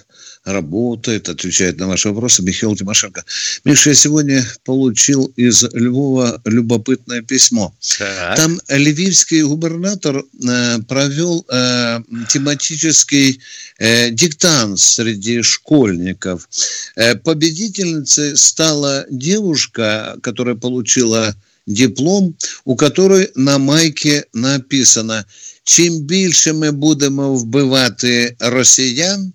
[0.52, 3.24] работает, отвечает на ваши вопросы Михаил Тимошенко.
[3.64, 7.74] Миша, я сегодня получил из Львова любопытное письмо.
[7.98, 8.37] Так.
[8.37, 13.40] Там львивский губернатор э, провел э, тематический
[13.78, 16.48] э, диктант среди школьников.
[16.96, 21.34] Э, победительницей стала девушка, которая получила
[21.68, 22.34] диплом,
[22.64, 25.24] у которой на майке написано
[25.64, 29.32] «Чим більше ми будемо вбивати росіян,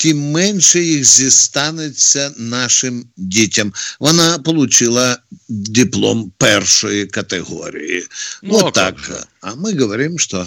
[0.00, 3.72] тим менше їх зістанеться нашим дітям.
[4.00, 8.06] Вона отримала диплом першої категорії.
[8.42, 8.98] Ну, вот так.
[8.98, 9.24] Же.
[9.40, 10.46] А мы говорим, что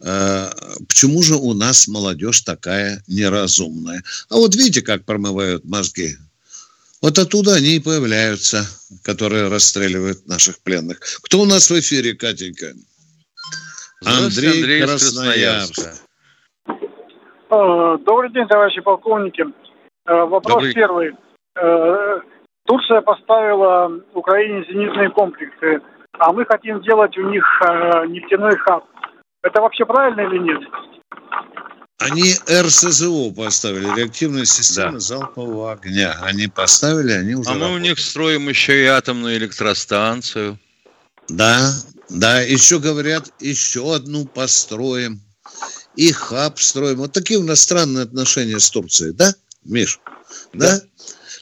[0.00, 0.50] э,
[0.88, 4.02] почему же у нас молодежь такая неразумная?
[4.28, 6.16] А вот видите, как промывают мозги.
[7.02, 8.66] Вот оттуда они и появляются,
[9.02, 11.00] которые расстреливают наших пленных.
[11.22, 12.74] Кто у нас в эфире, Катенька?
[14.04, 15.78] Андрей, Андрей Красноярск.
[15.78, 15.94] Э,
[17.49, 19.43] добрый день, товарищи полковники.
[20.05, 20.73] Э, вопрос Добрый.
[20.73, 21.15] первый.
[21.55, 22.19] Э,
[22.65, 25.81] Турция поставила Украине зенитные комплексы,
[26.19, 27.43] а мы хотим делать у них
[28.07, 28.85] нефтяной хаб.
[29.41, 30.61] Это вообще правильно или нет?
[31.99, 34.99] Они РСЗО поставили, реактивные системы да.
[34.99, 36.15] залпового огня.
[36.21, 37.81] Они поставили, они уже А мы работают.
[37.81, 40.57] у них строим еще и атомную электростанцию.
[41.27, 41.71] Да,
[42.09, 45.19] да, еще говорят, еще одну построим.
[45.95, 46.97] И хаб строим.
[46.97, 49.33] Вот такие у нас странные отношения с Турцией, да,
[49.65, 49.99] Миш?
[50.53, 50.79] Да?
[50.79, 50.81] да?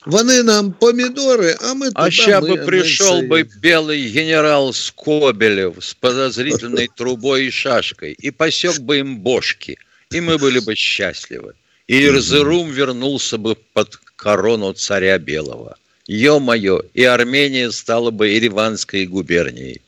[0.07, 6.89] Вони нам помидоры, а мы А сейчас бы пришел бы белый генерал Скобелев с подозрительной
[6.95, 9.77] трубой и шашкой и посек бы им бошки,
[10.09, 11.53] и мы были бы счастливы.
[11.87, 15.77] И Ирзерум вернулся бы под корону царя Белого.
[16.07, 19.81] Ё-моё, и Армения стала бы Ереванской губернией.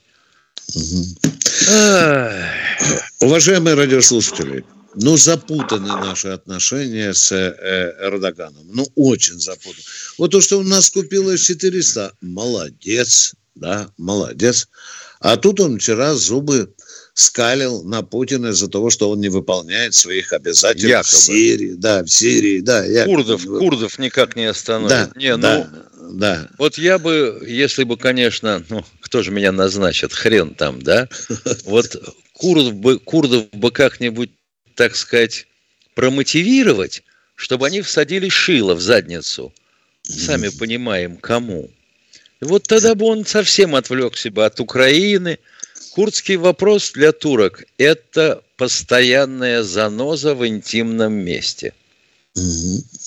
[3.22, 4.64] Уважаемые радиослушатели,
[4.96, 8.66] ну, запутаны наши отношения с э, Эрдоганом.
[8.72, 9.84] Ну, очень запутаны.
[10.18, 14.70] Вот то, что у нас купилось 400, молодец, да, молодец.
[15.20, 16.74] А тут он вчера зубы
[17.14, 21.04] скалил на Путина из-за того, что он не выполняет своих обязательств якобы.
[21.04, 21.74] в Сирии.
[21.74, 22.86] Да, в Сирии, да.
[22.86, 23.18] Якобы.
[23.18, 24.90] Курдов, Курдов никак не остановит.
[24.90, 25.70] Да, не, ну, да,
[26.12, 26.50] да.
[26.58, 31.10] Вот я бы, если бы, конечно, ну, кто же меня назначит, хрен там, да?
[31.66, 31.96] Вот
[32.34, 34.30] Курдов бы, Курдов бы как-нибудь,
[34.76, 35.48] так сказать,
[35.96, 37.02] промотивировать,
[37.34, 39.52] чтобы они всадили шило в задницу.
[40.04, 41.72] Сами понимаем, кому.
[42.40, 45.40] И вот тогда бы он совсем отвлекся бы от Украины,
[45.94, 51.74] Курдский вопрос для турок– это постоянная заноза в интимном месте.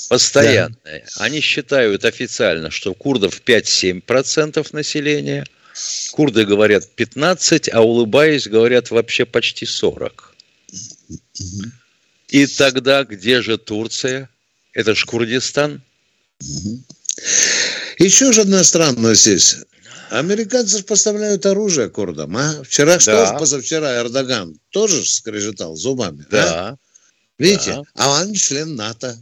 [0.09, 0.75] Постоянная.
[0.85, 1.25] Да.
[1.25, 5.47] Они считают официально, что курдов 5-7% населения.
[6.13, 10.35] Курды говорят 15, а улыбаясь, говорят вообще почти 40.
[12.29, 14.29] И тогда где же Турция?
[14.73, 15.83] Это ж Курдистан.
[17.99, 19.57] Еще же одна странность здесь.
[20.11, 22.63] Американцы же поставляют оружие курдам, а?
[22.63, 23.01] Вчера, да.
[23.01, 26.31] что позавчера Эрдоган тоже скрежетал зубами, а?
[26.31, 26.69] Да.
[26.69, 26.77] А?
[27.39, 27.73] Видите?
[27.73, 27.83] Да.
[27.95, 29.17] А он член НАТО.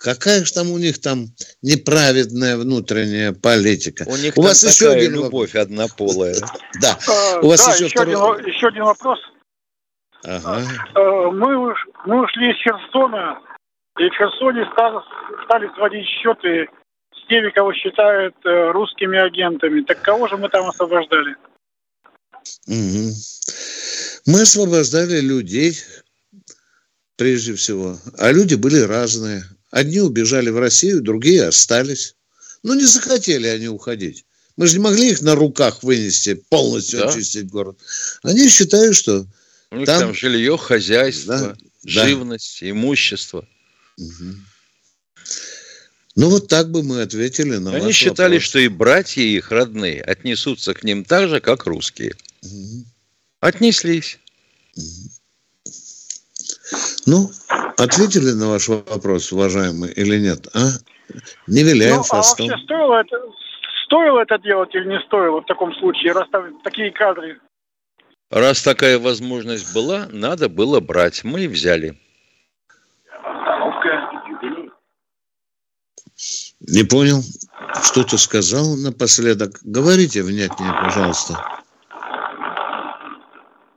[0.00, 1.26] Какая же там у них там
[1.60, 4.04] неправедная внутренняя политика?
[4.08, 5.66] У них у вас еще один любовь вопрос.
[5.66, 6.36] однополая.
[6.80, 6.98] Да.
[7.42, 8.38] У вас да, еще, еще, второй...
[8.38, 9.18] один, еще один вопрос.
[10.24, 10.62] Ага.
[10.94, 11.74] Э, мы,
[12.06, 13.40] мы ушли из Херсона,
[13.98, 14.96] и в Херсоне стали,
[15.44, 16.68] стали сводить счеты
[17.30, 19.82] теми, кого считают э, русскими агентами.
[19.82, 21.36] Так кого же мы там освобождали?
[22.66, 23.12] Угу.
[24.26, 25.74] Мы освобождали людей,
[27.16, 27.96] прежде всего.
[28.18, 29.42] А люди были разные.
[29.70, 32.16] Одни убежали в Россию, другие остались.
[32.62, 34.24] Ну, не захотели они уходить.
[34.56, 37.08] Мы же не могли их на руках вынести, полностью да.
[37.08, 37.78] очистить город.
[38.22, 39.26] Они считают, что
[39.70, 42.70] у них там, там жилье, хозяйство, да, живность, да.
[42.70, 43.48] имущество.
[43.96, 44.34] Угу.
[46.16, 48.48] Ну, вот так бы мы ответили на Они считали, вопрос.
[48.48, 52.14] что и братья их родные отнесутся к ним так же, как русские.
[52.42, 52.84] Угу.
[53.40, 54.18] Отнеслись.
[54.76, 55.10] Угу.
[57.10, 57.28] Ну,
[57.76, 60.46] ответили на ваш вопрос, уважаемый, или нет?
[60.54, 60.68] А?
[61.48, 62.46] Не виляем ну, фастом.
[62.46, 63.16] А вообще стоило это,
[63.84, 67.40] стоило это делать или не стоило в таком случае, раз там такие кадры?
[68.30, 71.24] Раз такая возможность была, надо было брать.
[71.24, 71.98] Мы и взяли.
[76.60, 77.22] Не понял.
[77.82, 79.58] Что ты сказал напоследок?
[79.64, 81.60] Говорите внятнее, пожалуйста.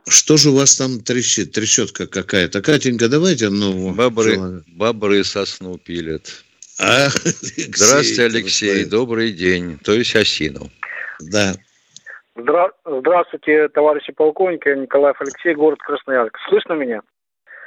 [0.08, 1.52] Что же у вас там трещит?
[1.52, 2.60] Трещотка какая-то.
[2.62, 6.44] Катенька, давайте нового Бобры, бобры сосну пилят.
[6.78, 8.84] А, Алексей, Здравствуйте, Алексей.
[8.84, 9.78] Добрый день.
[9.78, 10.70] То есть осину.
[11.20, 11.54] Да.
[12.36, 12.70] Здра...
[12.84, 14.68] Здравствуйте, товарищи полковники.
[14.68, 16.36] Николаев Алексей, город Красноярск.
[16.48, 17.00] Слышно меня?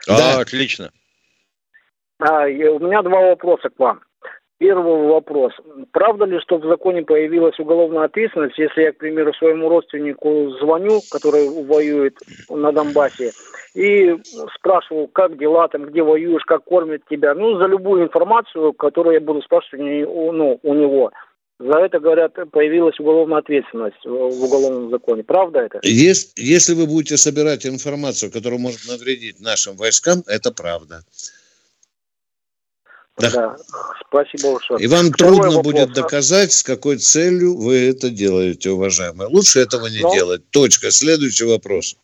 [0.07, 0.39] А, да.
[0.41, 0.91] отлично.
[2.19, 4.01] А, у меня два вопроса к вам.
[4.59, 5.53] Первый вопрос.
[5.91, 10.99] Правда ли, что в законе появилась уголовная ответственность, если я, к примеру, своему родственнику звоню,
[11.11, 12.17] который воюет
[12.49, 13.33] на Донбассе,
[13.75, 14.15] и
[14.55, 19.21] спрашиваю, как дела там, где воюешь, как кормят тебя, ну, за любую информацию, которую я
[19.21, 21.11] буду спрашивать ну, у него.
[21.59, 25.23] За это, говорят, появилась уголовная ответственность в уголовном законе.
[25.23, 25.79] Правда это?
[25.83, 31.01] Если, если вы будете собирать информацию, которая может навредить нашим войскам, это правда.
[33.17, 33.29] Да.
[33.31, 33.55] да.
[34.07, 34.79] Спасибо большое.
[34.79, 39.27] И вам Второй трудно вопрос, будет доказать, с какой целью вы это делаете, уважаемые.
[39.27, 40.09] Лучше этого не Но...
[40.09, 40.15] Ну.
[40.15, 40.49] делать.
[40.51, 40.91] Точка.
[40.91, 41.95] Следующий вопрос.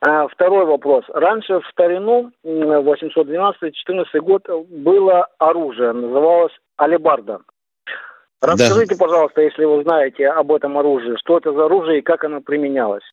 [0.00, 1.04] А, второй вопрос.
[1.08, 7.38] Раньше в старину, 812-14 год, было оружие, называлось алебарда.
[8.42, 9.04] Расскажите, да.
[9.04, 13.04] пожалуйста, если вы знаете об этом оружии, что это за оружие и как оно применялось.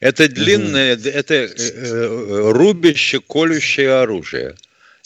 [0.00, 1.08] Это длинное, угу.
[1.08, 4.54] это э, э, рубящее, колющее оружие.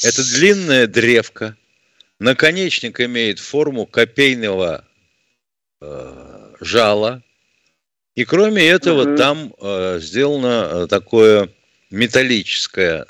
[0.03, 1.57] Это длинная древка.
[2.19, 4.85] Наконечник имеет форму копейного
[5.81, 7.23] э, жала.
[8.15, 9.17] И кроме этого угу.
[9.17, 11.49] там э, сделано э, такое
[11.91, 13.07] металлическое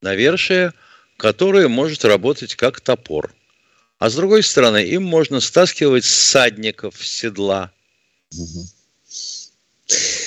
[0.00, 0.72] навершие,
[1.16, 3.34] которое может работать как топор.
[3.98, 7.72] А с другой стороны, им можно стаскивать ссадников с седла.
[8.32, 8.77] Угу.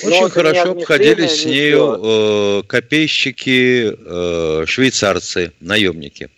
[0.04, 6.30] Очень хорошо обходились с нею э, копейщики, э, швейцарцы, наемники.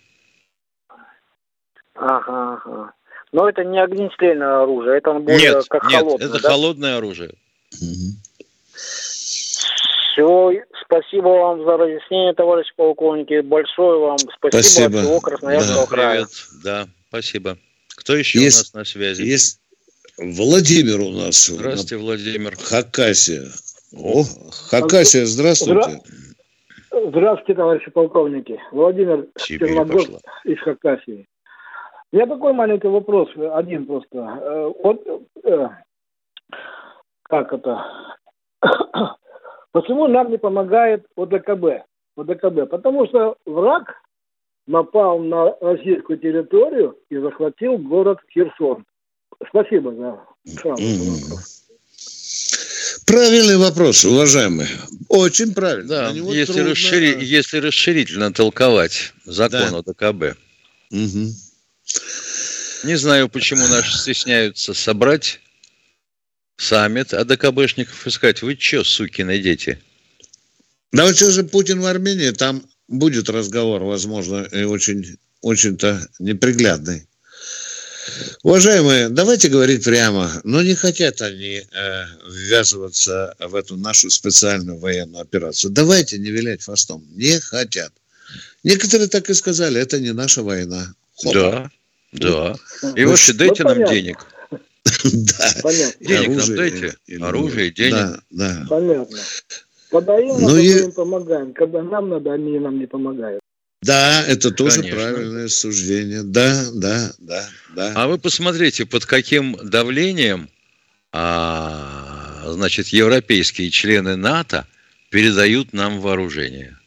[1.95, 2.93] Ага, ага.
[3.31, 6.49] Но это не огнестрельное оружие, это более нет, как нет, холодное, это да?
[6.49, 7.31] холодное оружие.
[10.11, 10.51] Все,
[10.85, 13.41] спасибо вам за разъяснение, товарищ полковники.
[13.41, 14.99] Большое вам спасибо, спасибо.
[14.99, 15.87] от всего Красноярского да.
[15.87, 16.25] края.
[16.25, 16.29] Привет,
[16.63, 17.57] да, спасибо.
[17.95, 19.23] Кто еще есть, у нас на связи?
[19.23, 19.59] Есть
[20.17, 21.47] Владимир у нас.
[21.47, 22.55] Здравствуйте, Владимир.
[22.55, 23.47] Хакасия.
[23.93, 24.23] О,
[24.69, 26.01] Хакасия, здравствуйте.
[26.89, 28.59] Здравствуйте, товарищи полковники.
[28.71, 30.11] Владимир Черногорск
[30.45, 31.27] из Хакасии.
[32.11, 34.17] У меня такой маленький вопрос, один просто.
[34.17, 35.05] Э, вот
[35.43, 35.67] э,
[37.23, 37.85] как это?
[39.73, 41.83] Почему нам не помогает ОДКБ?
[42.15, 42.69] ОДКБ?
[42.69, 44.01] Потому что враг
[44.65, 48.85] напал на российскую территорию и захватил город Херсон.
[49.49, 50.19] Спасибо за
[53.05, 54.67] Правильный вопрос, уважаемый.
[55.09, 55.87] Очень правильно.
[55.87, 56.71] Да, если, трудно...
[56.71, 57.23] расшири...
[57.23, 59.77] если расширительно толковать закон да.
[59.77, 60.37] ОДКБ.
[60.91, 61.29] Угу.
[62.83, 65.39] Не знаю, почему наши стесняются собрать
[66.57, 69.79] саммит АДКБшников и сказать, вы что, сукины дети?
[70.91, 77.07] Да вот что же Путин в Армении, там будет разговор, возможно, и очень, очень-то неприглядный.
[78.43, 85.21] Уважаемые, давайте говорить прямо, но не хотят они э, ввязываться в эту нашу специальную военную
[85.21, 85.71] операцию.
[85.71, 87.03] Давайте не вилять фастом.
[87.15, 87.91] Не хотят.
[88.63, 90.93] Некоторые так и сказали, это не наша война.
[91.15, 91.33] Хопа.
[91.33, 91.71] Да,
[92.13, 92.55] да.
[92.95, 94.25] И ну, вообще дайте ну, нам денег.
[95.03, 95.71] Да.
[95.99, 96.95] Денег нам дайте.
[97.19, 97.93] Оружие, денег.
[97.93, 98.65] Да, да.
[98.69, 99.17] Понятно.
[99.89, 101.53] Когда им надо, им помогаем.
[101.53, 103.41] Когда нам надо, они нам не помогают.
[103.81, 104.99] Да, это тоже Конечно.
[104.99, 106.23] правильное суждение.
[106.23, 107.93] Да, да, да, да.
[107.95, 110.49] А вы посмотрите, под каким давлением,
[111.11, 114.67] а, значит, европейские члены НАТО
[115.11, 116.77] передают нам вооружение.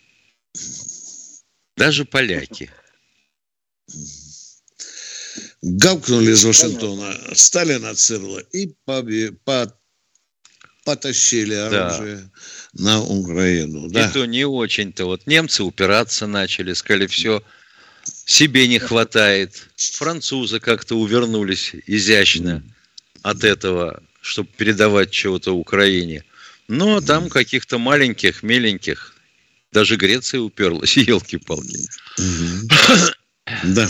[1.77, 2.70] Даже поляки.
[5.62, 9.05] Гавкнули из Вашингтона, Сталина Цирла и по,
[9.44, 9.72] по,
[10.85, 12.16] потащили оружие.
[12.16, 12.31] Да
[12.74, 13.88] на Украину.
[13.88, 14.09] Да.
[14.09, 15.07] И то не очень-то.
[15.07, 17.42] Вот немцы упираться начали, сказали, все,
[18.26, 19.68] себе не хватает.
[19.76, 22.62] Французы как-то увернулись изящно
[23.22, 26.24] от этого, чтобы передавать чего-то Украине.
[26.68, 29.14] Но там каких-то маленьких, меленьких,
[29.72, 31.88] даже Греция уперлась, елки-палки.
[33.64, 33.88] Да.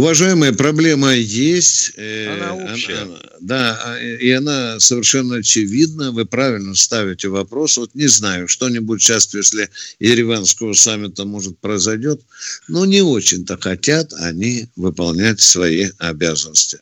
[0.00, 1.92] Уважаемая, проблема есть.
[1.98, 3.02] Э, она общая.
[3.02, 6.10] Она, да, а, и она совершенно очевидна.
[6.10, 7.76] Вы правильно ставите вопрос.
[7.76, 12.22] Вот не знаю, что-нибудь сейчас после Ереванского саммита может произойдет,
[12.66, 16.78] но не очень-то хотят они выполнять свои обязанности.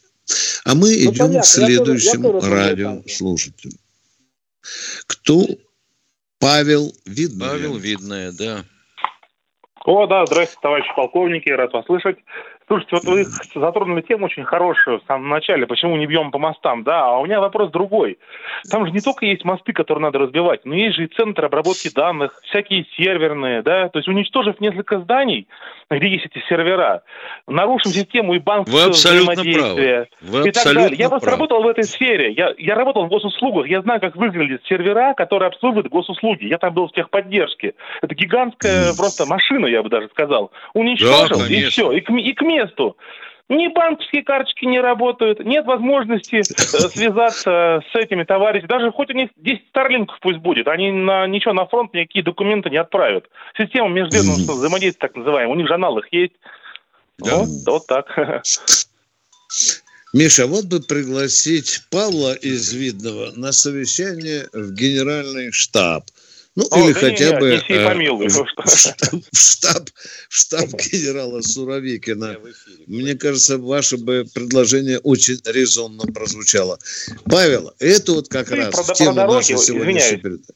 [0.64, 3.72] А мы ну, идем понятно, к следующему я тоже, я радиослушателю.
[5.08, 5.44] Кто?
[6.38, 7.48] Павел Видное.
[7.48, 8.64] Павел Видное, да.
[9.84, 12.18] О, да, здравствуйте, товарищи полковники, рад вас слышать.
[12.68, 16.84] Слушайте, вот вы затронули тему очень хорошую в самом начале, почему не бьем по мостам,
[16.84, 18.18] да, а у меня вопрос другой.
[18.70, 21.90] Там же не только есть мосты, которые надо разбивать, но есть же и центры обработки
[21.92, 25.48] данных, всякие серверные, да, то есть уничтожив несколько зданий,
[25.90, 27.02] где есть эти сервера,
[27.46, 30.98] нарушим систему и банковского взаимодействия Вы и так далее.
[30.98, 34.62] Я просто работал в этой сфере, я, я работал в госуслугах, я знаю, как выглядят
[34.66, 36.44] сервера, которые обслуживают госуслуги.
[36.44, 37.74] Я там был в техподдержке.
[38.02, 40.52] Это гигантская просто машина, я бы даже сказал.
[40.74, 42.96] Уничтожил, да, и все, и к, и к месту.
[43.48, 46.42] Ни банковские карточки не работают, нет возможности э,
[46.90, 48.68] связаться с этими товарищами.
[48.68, 52.68] Даже хоть у них 10 старлинков пусть будет, они на, ничего на фронт никакие документы
[52.68, 53.24] не отправят.
[53.56, 56.34] Система межведомственного взаимодействия, так называемая, у них же аналог есть.
[57.18, 57.36] Да.
[57.36, 58.14] Вот, вот так.
[60.12, 66.04] Миша, вот бы пригласить Павла из Видного на совещание в генеральный штаб–
[66.58, 69.88] ну, О, или да хотя не, бы не э, помилуй, в, штаб, в, штаб,
[70.28, 72.36] в штаб генерала Суровикина.
[72.88, 76.80] Мне кажется, ваше бы предложение очень резонно прозвучало.
[77.30, 80.52] Павел, это вот как Ты раз про, тема про нашей сегодняшней передачи.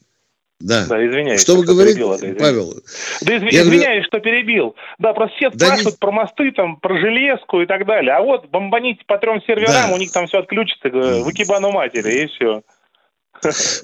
[0.59, 0.87] Да.
[0.87, 1.41] да, извиняюсь.
[1.41, 2.73] Что вы говорите, перебил, это, Павел?
[3.21, 3.47] Да изв...
[3.47, 4.03] извиняюсь, говорю...
[4.03, 4.75] что перебил.
[4.97, 5.99] Да, просто все да спрашивают не...
[5.99, 8.13] про мосты, там, про железку и так далее.
[8.13, 9.95] А вот бомбанить по трем серверам, да.
[9.95, 12.61] у них там все отключится, в экибану матери, и все.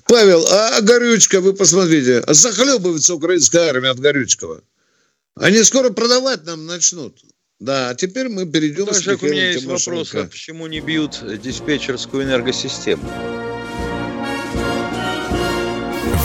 [0.05, 4.61] Павел, а горючка, вы посмотрите, захлебывается украинская армия от горючкого.
[5.35, 7.17] Они скоро продавать нам начнут.
[7.59, 12.23] Да, а теперь мы перейдем к у меня есть вопрос, а почему не бьют диспетчерскую
[12.23, 13.03] энергосистему?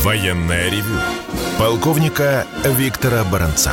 [0.03, 1.01] Военная ревю.
[1.59, 3.72] Полковника Виктора Баранца.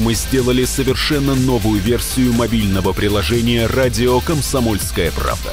[0.00, 5.52] Мы сделали совершенно новую версию мобильного приложения «Радио Комсомольская правда».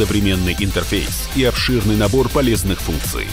[0.00, 3.26] Современный интерфейс и обширный набор полезных функций.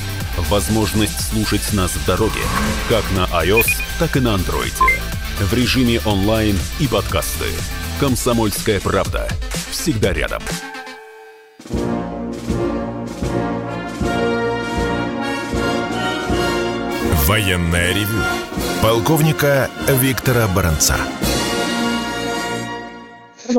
[0.50, 2.42] Возможность слушать нас в дороге,
[2.90, 4.74] как на iOS, так и на Android
[5.40, 7.46] в режиме онлайн и подкасты.
[8.02, 9.30] «Комсомольская правда».
[9.72, 10.44] Всегда рядом.
[17.26, 18.22] Военная ревю.
[18.82, 20.98] Полковника Виктора Баранца.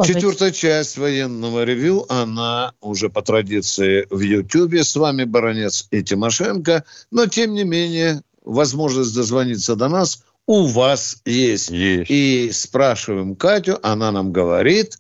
[0.05, 4.85] Четвертая часть военного ревю, она уже по традиции в Ютьюбе.
[4.85, 6.85] С вами Баранец и Тимошенко.
[7.11, 11.71] Но, тем не менее, возможность дозвониться до нас у вас есть.
[11.71, 12.11] есть.
[12.11, 14.99] И спрашиваем Катю, она нам говорит,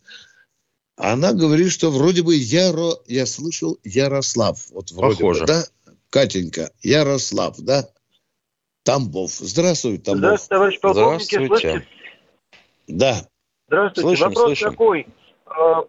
[0.96, 4.58] она говорит, что вроде бы Яро, я слышал Ярослав.
[4.70, 5.40] Вот вроде Похоже.
[5.40, 5.64] бы, да?
[6.10, 7.88] Катенька, Ярослав, да?
[8.82, 9.32] Тамбов.
[9.38, 10.40] Здравствуй, Тамбов.
[10.42, 11.22] Здравствуйте, товарищ полковник.
[11.22, 11.86] Здравствуйте.
[12.88, 13.28] Да.
[13.68, 14.08] Здравствуйте.
[14.08, 14.70] Слышим, Вопрос слышим.
[14.70, 15.06] такой.
[15.46, 15.84] А,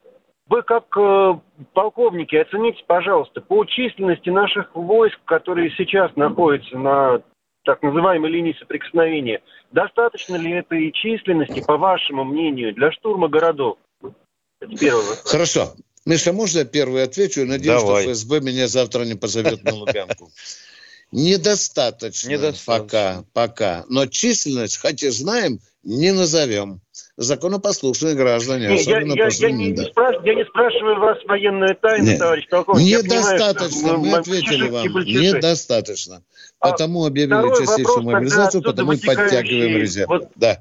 [0.47, 1.39] вы как э,
[1.73, 7.21] полковники оцените, пожалуйста, по численности наших войск, которые сейчас находятся на
[7.63, 9.41] так называемой линии соприкосновения.
[9.71, 13.77] Достаточно ли этой численности, по вашему мнению, для штурма городов?
[14.59, 15.31] Это первый вопрос.
[15.31, 15.73] Хорошо.
[16.05, 17.45] Миша, можно я первый отвечу?
[17.45, 18.03] Надеюсь, Давай.
[18.03, 20.31] что ФСБ меня завтра не позовет на Лубянку.
[21.11, 23.85] Недостаточно, Недостаточно пока, пока.
[23.89, 26.81] Но численность, хотя знаем, не назовем
[27.17, 30.15] законопослушные граждане, Нет, особенно я, после я, я, не, не спраш...
[30.23, 32.19] я не спрашиваю вас военную тайну, Нет.
[32.19, 32.85] товарищ полковник.
[32.85, 34.85] Недостаточно, понимаю, мы ответили вам.
[35.05, 36.23] Недостаточно.
[36.59, 40.09] А потому объявили частичную мобилизацию, потому и подтягиваем резерв.
[40.09, 40.29] Вот...
[40.35, 40.59] Да.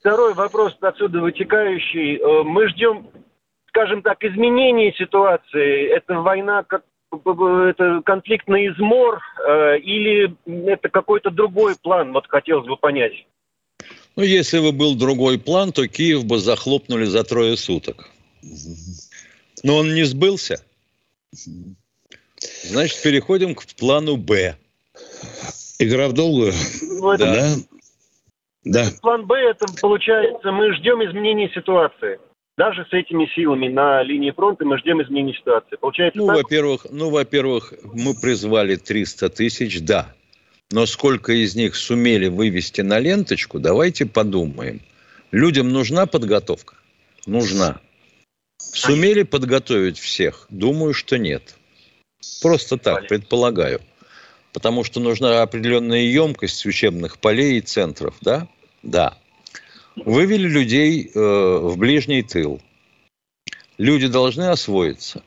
[0.00, 2.16] Второй вопрос отсюда вытекающий.
[2.16, 3.08] Э, мы ждем,
[3.68, 5.88] скажем так, изменения ситуации.
[5.94, 6.82] Это война как
[7.12, 12.12] это конфликт на измор э, или это какой-то другой план?
[12.12, 13.26] Вот хотелось бы понять.
[14.16, 18.10] Ну, если бы был другой план, то Киев бы захлопнули за трое суток.
[19.62, 20.62] Но он не сбылся.
[22.64, 24.56] Значит, переходим к плану «Б».
[25.78, 26.52] Игра в долгую?
[26.82, 27.54] Ну, да.
[28.64, 28.86] да.
[29.00, 32.18] План «Б» это, получается, мы ждем изменения ситуации.
[32.62, 35.74] Даже с этими силами на линии фронта мы ждем изменения ситуации.
[35.74, 40.14] Получается ну, во-первых, ну, во-первых, мы призвали 300 тысяч, да.
[40.70, 44.80] Но сколько из них сумели вывести на ленточку, давайте подумаем.
[45.32, 46.76] Людям нужна подготовка?
[47.26, 47.80] Нужна.
[48.58, 50.46] Сумели подготовить всех?
[50.48, 51.56] Думаю, что нет.
[52.42, 53.80] Просто так, предполагаю.
[54.52, 58.46] Потому что нужна определенная емкость учебных полей и центров, да?
[58.84, 59.18] Да.
[59.96, 62.60] Вывели людей э, в ближний тыл.
[63.78, 65.22] Люди должны освоиться.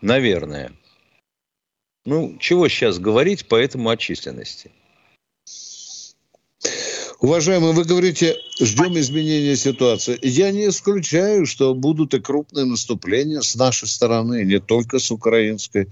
[0.00, 0.72] Наверное.
[2.04, 4.70] Ну, чего сейчас говорить по этому отчисленности?
[7.20, 10.18] Уважаемый, вы говорите, ждем изменения ситуации.
[10.22, 15.88] Я не исключаю, что будут и крупные наступления с нашей стороны, не только с украинской.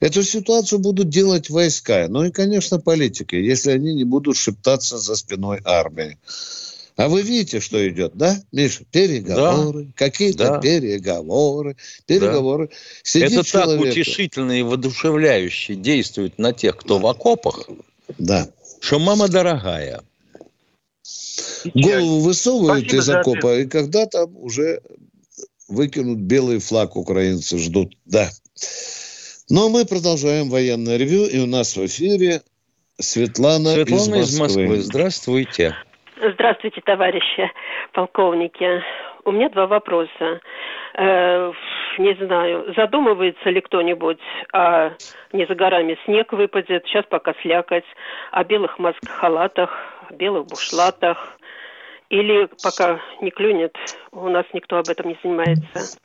[0.00, 5.14] Эту ситуацию будут делать войска, ну и, конечно, политики, если они не будут шептаться за
[5.14, 6.18] спиной армии.
[6.96, 8.84] А вы видите, что идет, да, Миша?
[8.90, 9.92] Переговоры, да.
[9.96, 10.60] какие-то да.
[10.60, 11.76] переговоры,
[12.06, 12.68] переговоры.
[12.68, 12.74] Да.
[13.02, 13.82] Сидит Это человек...
[13.82, 17.68] так утешительно и воодушевляюще действует на тех, кто в окопах.
[18.18, 18.48] Да.
[18.80, 20.02] Что мама дорогая.
[21.74, 24.80] Голову высовывают Спасибо из окопа, и когда там уже
[25.66, 27.96] выкинут белый флаг украинцы ждут.
[28.04, 28.30] Да.
[29.48, 32.42] Но мы продолжаем военное ревю, и у нас в эфире
[33.00, 34.62] Светлана, Светлана из Москвы.
[34.62, 34.82] Из Москвы.
[34.82, 35.74] Здравствуйте.
[36.16, 37.50] Здравствуйте, товарищи
[37.92, 38.82] полковники.
[39.24, 40.40] У меня два вопроса.
[40.96, 41.52] Э,
[41.98, 44.20] не знаю, задумывается ли кто-нибудь,
[44.52, 44.92] а
[45.32, 47.84] не за горами снег выпадет, сейчас пока слякоть,
[48.30, 49.70] о белых маск-халатах,
[50.10, 51.36] белых бушлатах,
[52.10, 53.74] или пока не клюнет,
[54.12, 55.98] у нас никто об этом не занимается.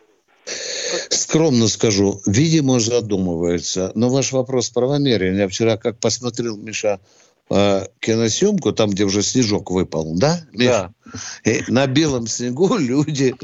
[0.45, 3.91] Скромно скажу, видимо, задумывается.
[3.93, 5.37] Но ваш вопрос правомерен.
[5.37, 6.99] Я вчера, как посмотрел, Миша,
[7.49, 10.41] э, киносъемку, там, где уже снежок выпал, да?
[10.53, 10.91] Да.
[11.43, 13.35] И на белом снегу люди...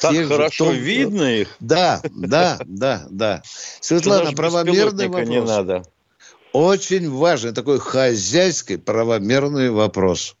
[0.00, 0.74] Так хорошо том...
[0.74, 1.56] видно их.
[1.60, 3.42] Да, да, да, да.
[3.80, 5.28] Светлана, правомерный вопрос.
[5.28, 5.82] не надо.
[6.52, 10.36] Очень важный, такой хозяйский, правомерный вопрос.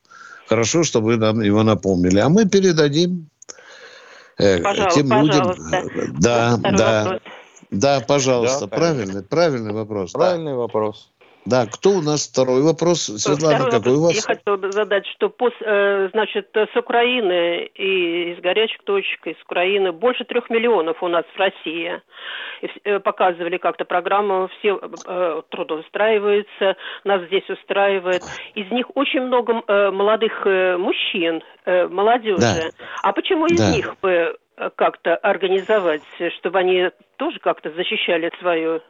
[0.48, 2.18] Хорошо, что вы нам его напомнили.
[2.18, 3.28] А мы передадим
[4.36, 5.54] э, пожалуйста, тем людям...
[5.54, 6.08] Пожалуйста.
[6.18, 7.04] Да, да.
[7.04, 7.20] Вопрос
[7.70, 10.12] Да, пожалуйста, да, правильный, правильный вопрос.
[10.12, 10.58] Правильный да.
[10.58, 11.09] вопрос.
[11.46, 13.00] Да, кто у нас второй вопрос?
[13.00, 14.14] Светлана, второй какой вопрос у вас?
[14.14, 19.40] Я хотела бы задать, что пос, э, значит, с Украины и из горячих точек, из
[19.42, 22.00] Украины больше трех миллионов у нас в России.
[22.60, 28.22] И, э, показывали как-то программу, все э, трудоустраиваются, нас здесь устраивает.
[28.54, 32.38] Из них очень много молодых мужчин, молодежи.
[32.40, 32.86] Да.
[33.02, 33.74] А почему из да.
[33.74, 34.36] них бы
[34.76, 36.02] как-то организовать,
[36.38, 38.82] чтобы они тоже как-то защищали свою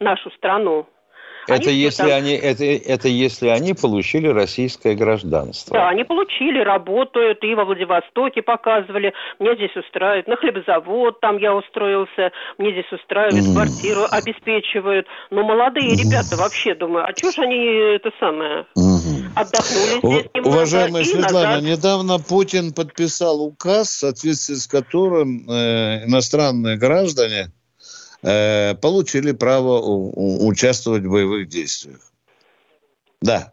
[0.00, 0.86] нашу страну?
[1.48, 2.12] Это если, там...
[2.12, 5.74] они, это, это если они получили российское гражданство.
[5.74, 11.54] Да, они получили, работают, и во Владивостоке показывали, мне здесь устраивают, на хлебзавод там я
[11.54, 13.52] устроился, мне здесь устраивают, mm.
[13.54, 15.06] квартиру обеспечивают.
[15.30, 16.04] Но молодые mm.
[16.04, 17.64] ребята вообще думаю, а чего же они
[17.96, 19.32] это самое, mm.
[19.34, 21.62] отдохнули здесь немного Уважаемая Светлана, назад...
[21.62, 27.50] недавно Путин подписал указ, в соответствии с которым э, иностранные граждане
[28.22, 32.00] Э, получили право участвовать в боевых действиях.
[33.22, 33.52] Да.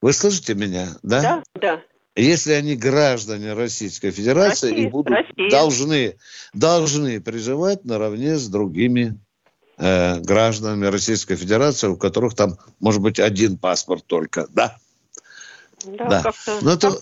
[0.00, 1.20] Вы слышите меня, да?
[1.20, 1.82] Да, да.
[2.16, 5.50] Если они граждане Российской Федерации Россия, и будут Россия.
[5.50, 6.16] должны
[6.52, 9.18] должны призывать наравне с другими
[9.78, 14.78] э, гражданами Российской Федерации, у которых там может быть один паспорт только, да?
[15.86, 16.32] Да, да.
[16.62, 16.96] Ну, то,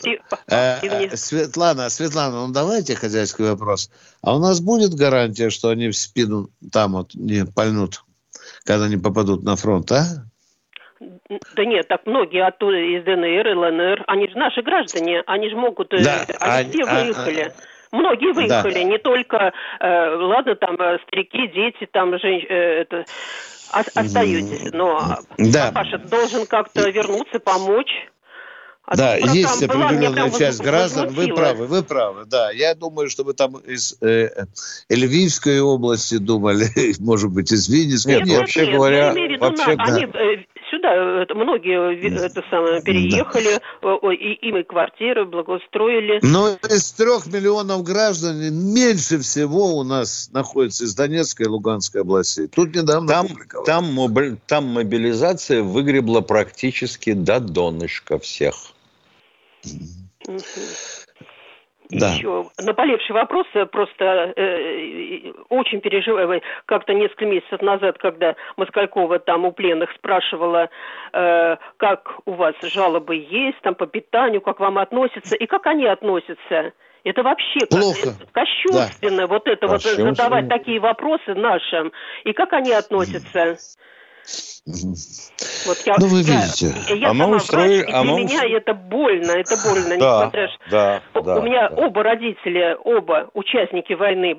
[0.49, 3.91] э, Светлана, Светлана, ну давайте хозяйский вопрос.
[4.23, 8.03] А у нас будет гарантия, что они в спину там вот не пальнут,
[8.65, 10.05] когда они попадут на фронт, а?
[11.57, 15.57] Да нет, так многие оттуда из ДНР и ЛНР, они же наши граждане, они же
[15.57, 17.41] могут, э, да, они, все а, выехали.
[17.41, 18.83] А, а, Многие выехали, да.
[18.85, 23.05] не только, э, ладно, там э, старики, дети, там женщины, э, это,
[23.71, 25.73] остаетесь, но да.
[25.75, 28.09] Паша должен как-то вернуться, помочь.
[28.93, 32.51] А да, есть определенная часть граждан, вы правы, вы правы, да.
[32.51, 34.29] Я думаю, что вы там из э,
[34.91, 36.67] Львивской области думали,
[37.01, 38.17] может быть, из Винницкой.
[38.17, 39.85] Нет, нет вообще нет, говоря, вообще, да.
[39.85, 44.13] они э, сюда многие э, это самое, переехали, да.
[44.13, 46.19] и им и квартиры благоустроили.
[46.23, 48.37] Но из трех миллионов граждан
[48.75, 52.47] меньше всего у нас находится из Донецкой и Луганской областей.
[52.49, 53.27] Тут недавно там,
[53.65, 58.72] там, там мобилизация выгребла практически до донышка всех.
[61.91, 62.09] Да.
[62.15, 66.41] Еще наболевший вопрос, просто э, очень переживаю.
[66.65, 70.71] Как-то несколько месяцев назад, когда Москалькова там у пленных спрашивала,
[71.13, 75.87] э, как у вас жалобы есть, там по питанию, как вам относятся, и как они
[75.87, 76.73] относятся.
[77.05, 78.15] Это вообще Плохо.
[78.33, 79.27] кощунственно, да.
[79.27, 81.93] вот это вот задавать такие вопросы нашим.
[82.25, 83.59] И как они относятся?
[84.65, 86.73] Вот я, ну, вы видите.
[86.89, 87.83] Я, я а мы устроили...
[87.83, 88.21] Врач, а мы...
[88.21, 91.77] меня это больно, это больно, да, несмотря да, да, У меня да.
[91.77, 94.39] оба родителя, оба участники войны,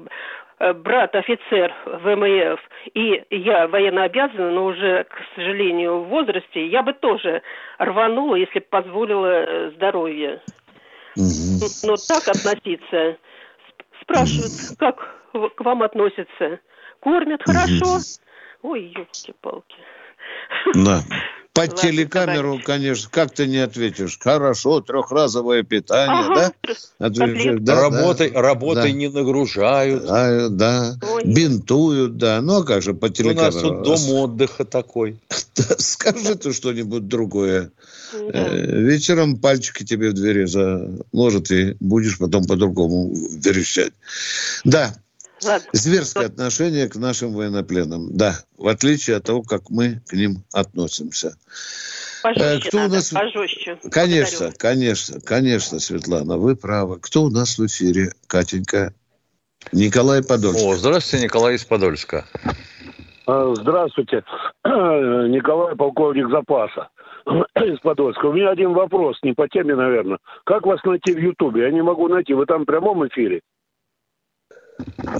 [0.59, 2.59] э, брат офицер ВМФ
[2.93, 7.41] и я военно обязана, но уже, к сожалению, в возрасте, я бы тоже
[7.77, 10.41] рванула, если бы позволила э, здоровье.
[11.17, 11.67] Угу.
[11.83, 13.17] Но так относиться.
[14.01, 14.75] Спрашивают, угу.
[14.79, 16.59] как к вам относятся.
[17.01, 17.99] Кормят хорошо?
[18.63, 19.75] Ой, елки-палки.
[20.73, 21.03] Да.
[21.53, 24.17] Под телекамеру, конечно, как ты не ответишь?
[24.19, 26.53] Хорошо, трехразовое питание, ага.
[26.63, 26.75] да?
[27.05, 28.97] Отвечаешь, да, работой, да, работой да.
[28.97, 30.03] не нагружают.
[30.03, 30.95] Да, да.
[31.23, 32.41] бинтуют, да.
[32.41, 33.51] Ну, а как же по телекамеру?
[33.51, 35.19] У нас тут дом отдыха такой.
[35.77, 37.71] Скажи ты что-нибудь другое.
[38.13, 43.93] Э, вечером пальчики тебе в двери заложат, и будешь потом по-другому верещать.
[44.63, 44.95] Да,
[45.43, 45.67] Ладно.
[45.73, 48.15] Зверское отношение к нашим военнопленным.
[48.15, 51.35] Да, в отличие от того, как мы к ним относимся.
[52.23, 53.09] Пожестче Кто надо, у нас...
[53.09, 53.79] пожестче.
[53.91, 54.57] Конечно, Благодарю.
[54.57, 56.99] конечно, конечно, Светлана, вы правы.
[56.99, 58.93] Кто у нас в эфире, Катенька?
[59.71, 60.63] Николай Подольск.
[60.63, 62.25] О, здравствуйте, Николай из Подольска.
[63.25, 64.23] А, здравствуйте,
[64.65, 66.89] Николай, полковник запаса
[67.55, 68.25] из Подольска.
[68.25, 70.19] У меня один вопрос, не по теме, наверное.
[70.43, 71.63] Как вас найти в Ютубе?
[71.63, 72.33] Я не могу найти.
[72.33, 73.41] Вы там в прямом эфире?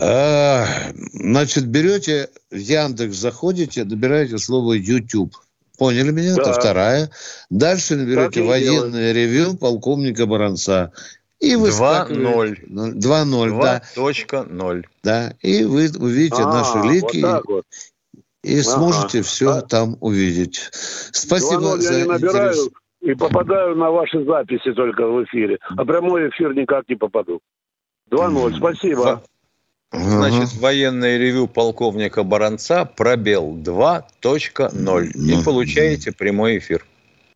[0.02, 0.66] А,
[1.14, 5.36] значит, берете в Яндекс, заходите, набираете слово YouTube.
[5.78, 6.36] Поняли меня?
[6.36, 6.42] Да.
[6.42, 7.10] Это вторая.
[7.50, 10.92] Дальше наберете военное ревю полковника Баранца.
[11.40, 12.70] И вы 2-0.
[12.70, 13.82] 2-0, да.
[13.96, 14.88] Точка 0.
[15.04, 15.34] Да.
[15.42, 17.22] И вы увидите а, наши лики.
[17.22, 17.66] Вот вот.
[18.44, 18.64] И ага.
[18.64, 19.62] сможете все а.
[19.62, 20.70] там увидеть.
[20.72, 22.70] Спасибо за я не набираю интерес.
[23.02, 25.60] и попадаю на ваши записи только в эфире.
[25.76, 27.42] А прямой эфир никак не попаду.
[28.10, 28.58] 2-0.
[28.58, 29.24] Спасибо.
[29.94, 35.12] Значит, военное ревю полковника Баранца пробел 2.0.
[35.12, 36.86] И получаете прямой эфир.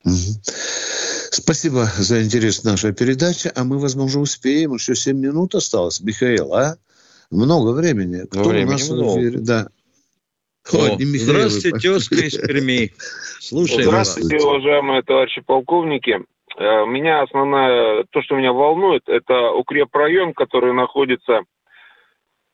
[0.04, 3.52] Спасибо за интерес нашей передачи.
[3.56, 4.74] А мы, возможно, успеем.
[4.74, 6.02] Еще 7 минут осталось.
[6.02, 6.78] Михаил, а?
[7.30, 8.26] Много времени.
[8.26, 9.10] Кто времени у нас много.
[9.10, 9.40] в эфире?
[9.40, 9.68] Да.
[10.74, 12.92] О, здравствуйте, тезка из Перми.
[13.40, 14.44] Слушаем Здравствуйте, вас.
[14.44, 16.20] уважаемые товарищи полковники.
[16.58, 21.42] Э, меня основное, то, что меня волнует, это укрепрайон, который находится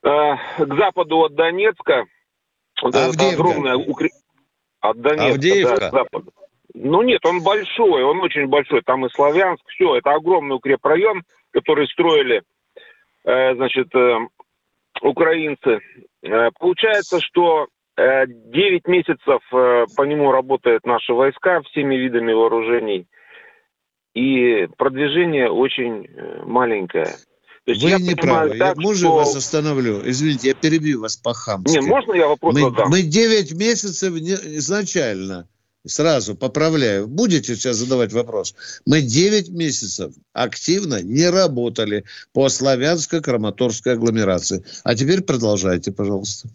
[0.04, 2.06] к западу от Донецка.
[2.82, 4.12] Вот это огромное укреп...
[4.82, 5.80] От Донецка, Авдеевка?
[5.80, 6.34] да, к западу.
[6.74, 8.82] Ну нет, он большой, он очень большой.
[8.82, 9.95] Там и Славянск, все.
[9.95, 12.41] Это огромный укрепрайон, который строили,
[13.26, 14.18] э, значит, э,
[15.01, 15.80] украинцы.
[16.24, 23.06] Э, получается, что 9 месяцев по нему работают наши войска всеми видами вооружений.
[24.16, 26.10] И продвижение очень
[26.43, 27.06] маленькое.
[27.66, 28.57] То есть Вы я не правы.
[28.57, 29.16] Так, я, можно что...
[29.16, 30.01] вас остановлю?
[30.03, 31.72] Извините, я перебью вас по-хамски.
[31.72, 32.89] Не, можно я вопрос мы, задам?
[32.89, 35.47] Мы 9 месяцев изначально
[35.86, 38.55] сразу поправляю, будете сейчас задавать вопрос.
[38.86, 42.03] Мы 9 месяцев активно не работали
[42.34, 44.66] по славянско-краматорской агломерации.
[44.84, 46.49] А теперь продолжайте, пожалуйста.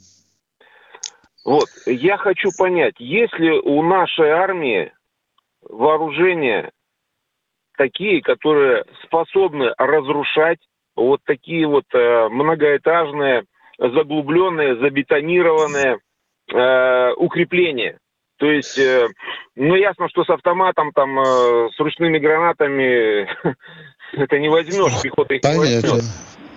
[1.44, 4.92] Вот, я хочу понять, если у нашей армии
[5.62, 6.70] вооружения
[7.78, 10.58] такие, которые способны разрушать
[10.98, 13.44] вот такие вот э, многоэтажные,
[13.78, 15.98] заглубленные, забетонированные
[16.52, 17.98] э, укрепления,
[18.38, 19.08] то есть, э,
[19.56, 23.28] ну, ясно, что с автоматом, там, э, с ручными гранатами
[24.12, 26.04] это не возьмешь, пехота их не возьмет.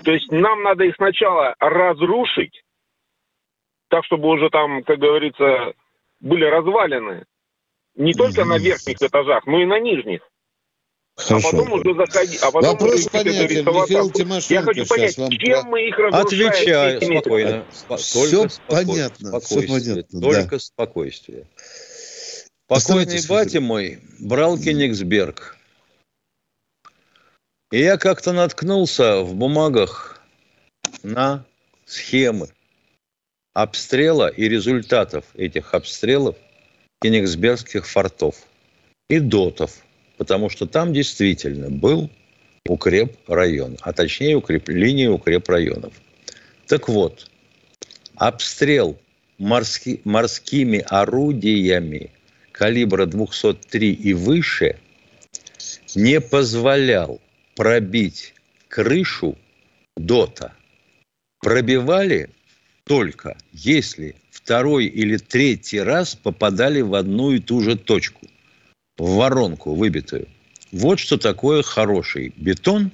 [0.03, 2.63] То есть нам надо их сначала разрушить,
[3.89, 5.73] так, чтобы уже там, как говорится,
[6.19, 7.25] были развалины.
[7.95, 10.21] Не только на верхних этажах, но и на нижних.
[11.27, 11.47] Хорошо.
[11.47, 12.37] А потом уже заходи.
[12.41, 13.65] А потом Вопрос уже понятен.
[13.65, 15.31] Михаил Тимошенко Я хочу понять, вам...
[15.31, 16.47] чем мы их разрушаем?
[16.49, 17.65] Отвечаю спокойно.
[17.97, 19.39] Все понятно.
[19.39, 20.21] Все понятно.
[20.21, 20.59] Только да.
[20.59, 21.45] спокойствие.
[22.67, 25.57] Покойный батя мой брал Кенигсберг.
[27.71, 30.21] И я как-то наткнулся в бумагах
[31.03, 31.45] на
[31.85, 32.49] схемы
[33.53, 36.35] обстрела и результатов этих обстрелов
[37.01, 38.35] Кенигсбергских фортов
[39.09, 39.71] и дотов–
[40.21, 42.07] потому что там действительно был
[42.67, 45.93] укреп район, а точнее укреп, линии укреп районов.
[46.67, 47.27] Так вот,
[48.17, 48.99] обстрел
[49.39, 52.11] морски, морскими орудиями
[52.51, 54.77] калибра 203 и выше
[55.95, 57.19] не позволял
[57.55, 58.35] пробить
[58.67, 59.39] крышу
[59.97, 60.53] ДОТа.
[61.39, 62.29] Пробивали
[62.83, 68.27] только если второй или третий раз попадали в одну и ту же точку
[68.97, 70.27] в воронку выбитую.
[70.71, 72.91] Вот что такое хороший бетон,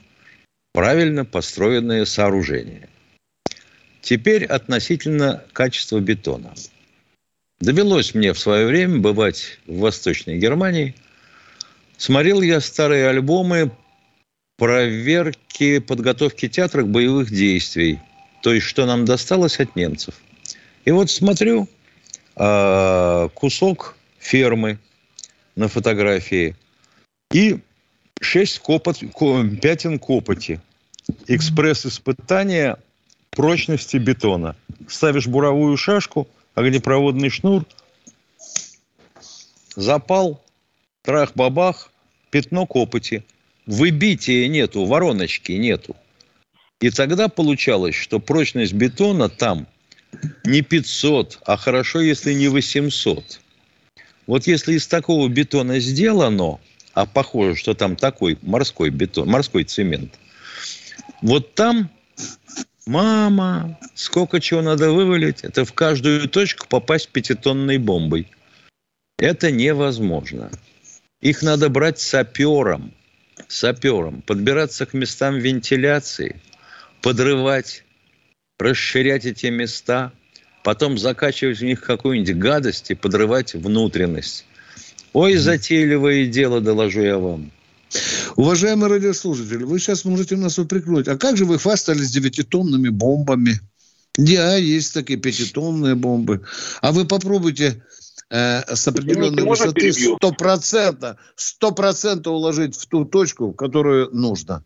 [0.74, 2.90] правильно построенное сооружение.
[4.02, 6.54] Теперь относительно качества бетона.
[7.60, 10.96] Довелось мне в свое время бывать в Восточной Германии.
[11.98, 13.72] Смотрел я старые альбомы
[14.58, 18.00] проверки подготовки театра к боевых действий.
[18.44, 20.16] То есть, что нам досталось от немцев.
[20.86, 21.68] И вот смотрю,
[22.36, 24.78] а, кусок фермы
[25.58, 26.56] на фотографии.
[27.34, 27.60] И
[28.22, 29.00] шесть копот,
[29.60, 30.62] пятен копоти.
[31.28, 32.78] Экспресс-испытания
[33.32, 34.56] прочности бетона.
[34.88, 37.66] Ставишь буровую шашку, огнепроводный шнур,
[39.76, 40.42] запал,
[41.04, 41.92] трах-бабах,
[42.30, 43.26] пятно копоти.
[43.66, 45.96] Выбития нету, вороночки нету.
[46.80, 49.68] И тогда получалось, что прочность бетона там
[50.46, 53.42] не 500, а хорошо, если не 800.
[54.28, 56.60] Вот если из такого бетона сделано,
[56.94, 60.20] а похоже, что там такой морской бетон, морской цемент,
[61.22, 61.90] вот там,
[62.86, 68.28] мама, сколько чего надо вывалить, это в каждую точку попасть пятитонной бомбой.
[69.18, 70.52] Это невозможно.
[71.22, 72.94] Их надо брать сапером,
[73.48, 76.42] сапером, подбираться к местам вентиляции,
[77.02, 77.86] подрывать,
[78.60, 80.12] расширять эти места–
[80.64, 84.46] потом закачивать в них какую-нибудь гадость и подрывать внутренность.
[85.14, 87.52] Ой, затейливое дело, доложу я вам.
[88.36, 91.08] Уважаемый радиослушатель, вы сейчас можете нас упрекнуть.
[91.08, 93.60] А как же вы хвастались девятитонными бомбами?
[94.18, 96.42] Да, есть такие пятитонные бомбы.
[96.82, 97.84] А вы попробуйте
[98.30, 99.94] э, с определенной высоты
[101.36, 104.66] сто процентов уложить в ту точку, в которую нужно.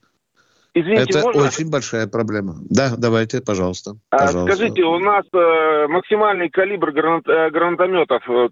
[0.73, 1.43] Извините, Это можно?
[1.43, 2.55] очень большая проблема.
[2.69, 3.97] Да, давайте, пожалуйста.
[4.09, 4.55] А, пожалуйста.
[4.55, 8.49] Скажите, у нас э, максимальный калибр гранат, э, гранатометов, э,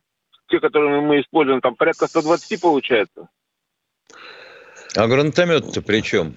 [0.49, 3.29] те, которые мы используем, там порядка 120 получается?
[4.97, 6.35] А гранатомет-то при чем?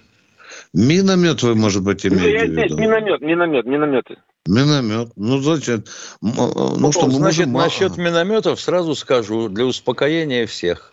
[0.72, 2.76] Миномет вы, может быть, имеете ну, в виду?
[2.78, 4.18] Миномет, миномет, минометы.
[4.46, 5.08] Миномет.
[5.16, 5.82] Ну, зачем?
[6.20, 7.52] Ну, ну что, мы значит, можем...
[7.52, 10.92] насчет минометов сразу скажу, для успокоения всех.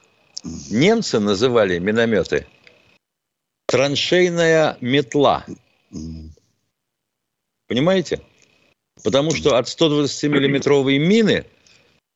[0.71, 2.47] Немцы называли минометы–
[3.69, 5.45] Траншейная метла.
[7.67, 8.21] Понимаете?
[9.03, 11.45] Потому что от 120-миллиметровой мины,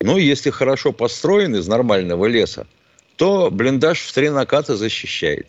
[0.02, 2.68] ну, если хорошо построен из нормального леса,
[3.16, 5.48] то блиндаж в три наката защищает.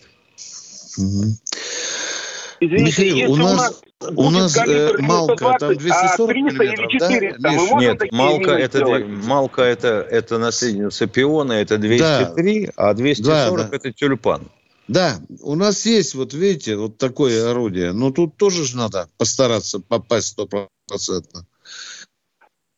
[2.61, 7.51] Извините, Михаил, у нас, у нас э, Малка там 240 а миллиметров, 400, да?
[7.51, 12.73] Миш, нет, Малка это, Малка это, это наследница пиона, это 203, да.
[12.77, 13.77] а 240 да, да.
[13.77, 14.43] это тюльпан.
[14.87, 19.81] Да, у нас есть, вот видите, вот такое орудие, но тут тоже же надо постараться
[19.81, 21.47] попасть стопроцентно.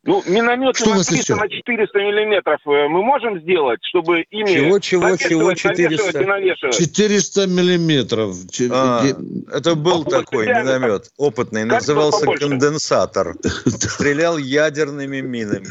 [0.07, 4.55] Ну, минометы Что на 300 на 400 миллиметров э, мы можем сделать, чтобы ими...
[4.55, 6.73] Чего, чего, чего 400?
[6.73, 8.37] 400 миллиметров.
[8.71, 9.05] А,
[9.53, 13.35] это был а такой миномет опытный, назывался конденсатор.
[13.67, 15.67] Стрелял ядерными минами.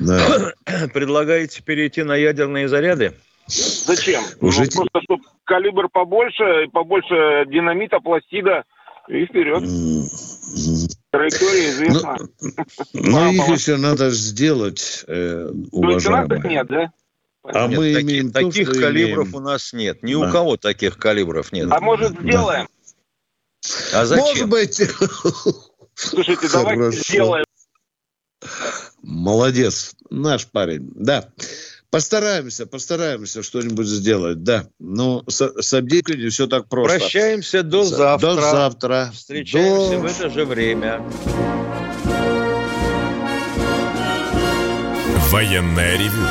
[0.00, 0.52] Да.
[0.92, 3.14] Предлагаете перейти на ядерные заряды?
[3.50, 4.22] Зачем?
[4.40, 4.62] Уже...
[4.62, 8.64] Ну, просто, чтобы калибр побольше, побольше динамита, пластида
[9.08, 9.62] и вперед.
[11.10, 12.16] Траектория известна.
[12.94, 16.42] Но, но их еще надо сделать, э, уважаемые.
[16.44, 16.92] нет, да?
[17.42, 19.34] А нет, мы таки, имеем таких то, калибров имеем.
[19.34, 20.02] у нас нет.
[20.02, 20.18] Ни да.
[20.20, 21.68] у кого таких калибров нет.
[21.70, 22.68] А может сделаем?
[23.92, 24.00] Да.
[24.00, 24.26] А зачем?
[24.26, 24.82] Может быть.
[25.94, 27.44] Слушайте, давайте сделаем.
[29.02, 30.90] Молодец, наш парень.
[30.94, 31.28] Да.
[31.90, 34.66] Постараемся, постараемся что-нибудь сделать, да.
[34.78, 36.98] Но с, с обделением все так просто.
[36.98, 38.34] Прощаемся до завтра.
[38.34, 39.10] До завтра.
[39.12, 39.98] Встречаемся до...
[39.98, 41.02] в это же время.
[45.30, 46.26] Военная ревю.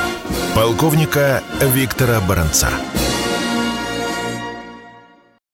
[0.56, 1.44] Полковника
[1.74, 2.70] Виктора Баранца.